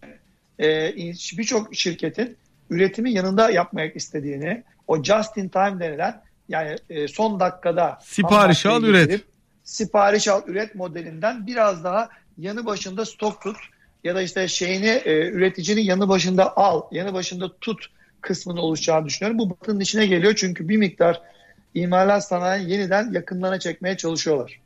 [0.60, 0.94] e,
[1.38, 2.38] birçok şirketin
[2.70, 8.84] üretimi yanında yapmak istediğini o just in time denilen yani e, son dakikada sipariş al
[8.84, 9.22] üret
[9.64, 13.58] sipariş al üret modelinden biraz daha yanı başında stok tut
[14.04, 17.86] ya da işte şeyini e, üreticinin yanı başında al, yanı başında tut
[18.22, 19.40] kısmının oluşacağını düşünüyorum.
[19.40, 21.22] Bu batının içine geliyor çünkü bir miktar
[21.74, 24.60] imalat sanayi yeniden yakınlarına çekmeye çalışıyorlar.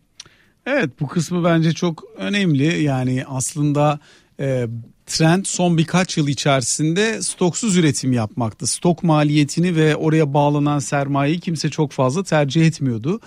[0.66, 2.84] Evet bu kısmı bence çok önemli.
[2.84, 4.00] Yani aslında
[4.40, 4.68] e,
[5.06, 8.68] trend son birkaç yıl içerisinde stoksuz üretim yapmaktı.
[8.68, 13.20] Stok maliyetini ve oraya bağlanan sermayeyi kimse çok fazla tercih etmiyordu.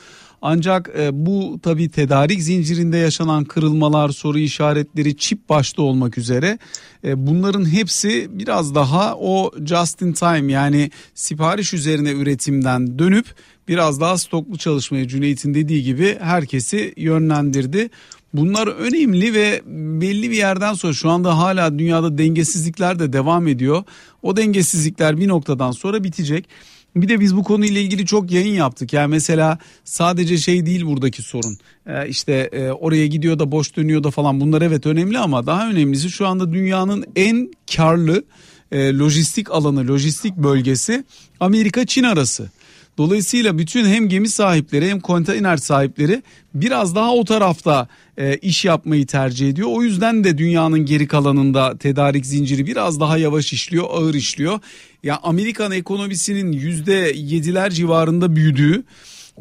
[0.47, 6.59] Ancak e, bu tabii tedarik zincirinde yaşanan kırılmalar, soru işaretleri, çip başta olmak üzere
[7.05, 13.27] e, bunların hepsi biraz daha o just in time yani sipariş üzerine üretimden dönüp
[13.69, 17.91] biraz daha stoklu çalışmaya Cüneyt'in dediği gibi herkesi yönlendirdi.
[18.35, 19.63] Bunlar önemli ve
[20.01, 23.85] belli bir yerden sonra şu anda hala dünyada dengesizlikler de devam ediyor.
[24.23, 26.49] O dengesizlikler bir noktadan sonra bitecek.
[26.97, 28.93] Bir de biz bu konuyla ilgili çok yayın yaptık.
[28.93, 31.59] Yani mesela sadece şey değil buradaki sorun.
[31.87, 35.71] Ee, işte e, oraya gidiyor da boş dönüyor da falan bunlar evet önemli ama daha
[35.71, 38.25] önemlisi şu anda dünyanın en karlı
[38.73, 41.05] e, lojistik alanı, lojistik bölgesi
[41.41, 42.51] Amerika-Çin arası.
[42.99, 46.23] Dolayısıyla bütün hem gemi sahipleri hem konteyner sahipleri
[46.55, 47.89] biraz daha o tarafta
[48.19, 49.69] e, iş yapmayı tercih ediyor.
[49.71, 54.59] O yüzden de dünyanın geri kalanında tedarik zinciri biraz daha yavaş işliyor, ağır işliyor.
[55.03, 58.85] Ya Amerikan ekonomisinin yüzde yediler civarında büyüdüğü,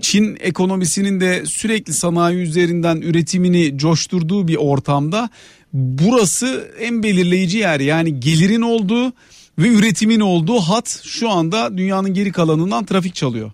[0.02, 5.30] Çin ekonomisinin de sürekli sanayi üzerinden üretimini coşturduğu bir ortamda
[5.74, 7.80] burası en belirleyici yer.
[7.80, 9.14] Yani gelirin olduğu
[9.60, 13.52] ve üretimin olduğu hat şu anda dünyanın geri kalanından trafik çalıyor.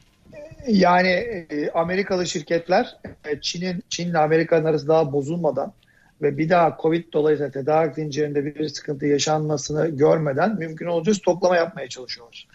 [0.67, 5.73] Yani e, Amerikalı şirketler e, Çin'in Çin'le Amerika'nın arası daha bozulmadan
[6.21, 11.89] ve bir daha Covid dolayısıyla tedarik zincirinde bir sıkıntı yaşanmasını görmeden mümkün olduğunca toplama yapmaya
[11.89, 12.47] çalışıyorlar.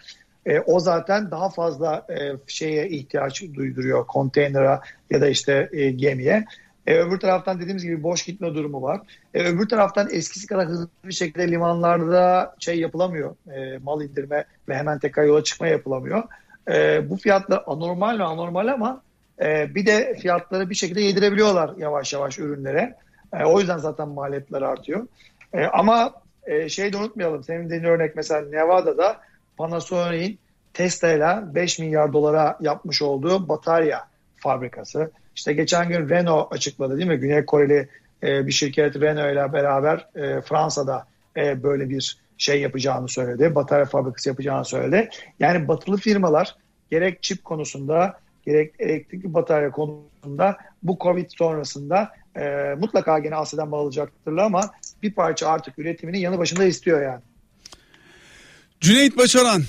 [0.45, 2.17] E, o zaten daha fazla e,
[2.47, 6.45] şeye ihtiyaç duyduruyor konteynera ya da işte e, gemiye.
[6.87, 9.01] E, öbür taraftan dediğimiz gibi boş gitme durumu var.
[9.33, 13.35] E, öbür taraftan eskisi kadar hızlı bir şekilde limanlarda şey yapılamıyor.
[13.53, 16.23] E, mal indirme ve hemen tekrar yola çıkma yapılamıyor.
[16.71, 19.01] E, bu fiyatlar anormal ve anormal ama
[19.41, 22.95] e, bir de fiyatları bir şekilde yedirebiliyorlar yavaş yavaş ürünlere.
[23.33, 25.07] E, o yüzden zaten maliyetler artıyor.
[25.53, 26.13] E, ama
[26.45, 27.43] e, şey de unutmayalım.
[27.43, 29.19] Senin dediğin örnek mesela Nevada'da
[29.57, 30.39] Panasonic'in
[30.73, 34.07] Tesla ile 5 milyar dolara yapmış olduğu batarya
[34.37, 35.11] fabrikası.
[35.35, 37.17] İşte geçen gün Renault açıkladı değil mi?
[37.17, 37.89] Güney Koreli
[38.23, 41.07] e, bir şirket Renault ile beraber e, Fransa'da
[41.37, 43.55] e, böyle bir şey yapacağını söyledi.
[43.55, 45.09] Batarya fabrikası yapacağını söyledi.
[45.39, 46.55] Yani batılı firmalar
[46.91, 53.79] gerek çip konusunda gerek elektrikli batarya konusunda bu Covid sonrasında e, mutlaka gene Asya'dan mal
[53.79, 54.71] alacaktırlar ama
[55.03, 57.21] bir parça artık üretimini yanı başında istiyor yani.
[58.81, 59.61] Cüneyt Başaran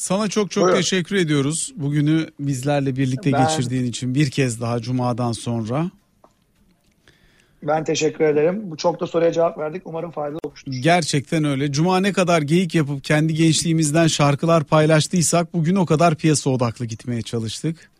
[0.00, 0.80] sana çok çok Buyurun.
[0.80, 1.72] teşekkür ediyoruz.
[1.76, 5.90] Bugünü bizlerle birlikte ben, geçirdiğin için bir kez daha Cuma'dan sonra.
[7.62, 8.70] Ben teşekkür ederim.
[8.70, 9.82] Bu çok da soruya cevap verdik.
[9.84, 10.72] Umarım faydalı olmuştur.
[10.72, 11.72] Gerçekten öyle.
[11.72, 17.22] Cuma ne kadar geyik yapıp kendi gençliğimizden şarkılar paylaştıysak bugün o kadar piyasa odaklı gitmeye
[17.22, 17.90] çalıştık.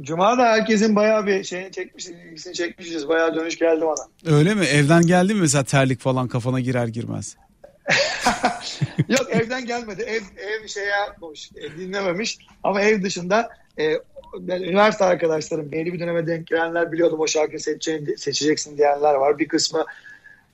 [0.00, 3.08] Cuma da herkesin bayağı bir şeyini çekmiş, ilgisini çekmişiz.
[3.08, 4.34] Bayağı dönüş geldi bana.
[4.36, 4.64] Öyle mi?
[4.64, 7.36] Evden geldi mi mesela terlik falan kafana girer girmez?
[9.08, 10.02] Yok evden gelmedi.
[10.02, 12.38] Ev ev şey yapmamış, e, dinlememiş.
[12.62, 13.92] Ama ev dışında e,
[14.38, 17.60] ben, üniversite arkadaşlarım belli bir döneme denk gelenler biliyordum o şarkıyı
[18.16, 19.38] seçeceksin diyenler var.
[19.38, 19.84] Bir kısmı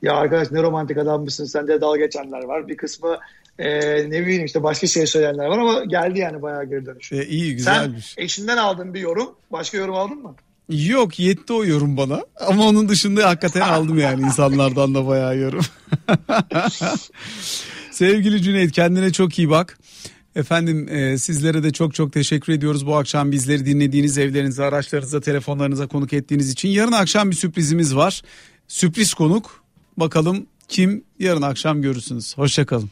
[0.02, 2.68] ya arkadaş ne romantik adammışsın sen de dalga geçenler var.
[2.68, 3.18] Bir kısmı
[3.58, 3.70] e,
[4.10, 7.12] ne bileyim işte başka şey söyleyenler var ama geldi yani bayağı geri dönüş.
[7.12, 8.06] E, iyi güzelmiş.
[8.06, 9.34] Sen eşinden aldın bir yorum.
[9.50, 10.34] Başka yorum aldın mı?
[10.68, 12.24] Yok yetti o yorum bana.
[12.46, 15.64] Ama onun dışında hakikaten aldım yani insanlardan da bayağı yorum.
[17.90, 19.78] Sevgili Cüneyt kendine çok iyi bak.
[20.36, 25.86] Efendim e, sizlere de çok çok teşekkür ediyoruz bu akşam bizleri dinlediğiniz evlerinize, araçlarınıza, telefonlarınıza
[25.86, 26.68] konuk ettiğiniz için.
[26.68, 28.22] Yarın akşam bir sürprizimiz var.
[28.68, 29.64] Sürpriz konuk.
[29.96, 32.38] Bakalım kim yarın akşam görürsünüz.
[32.38, 32.90] Hoşçakalın.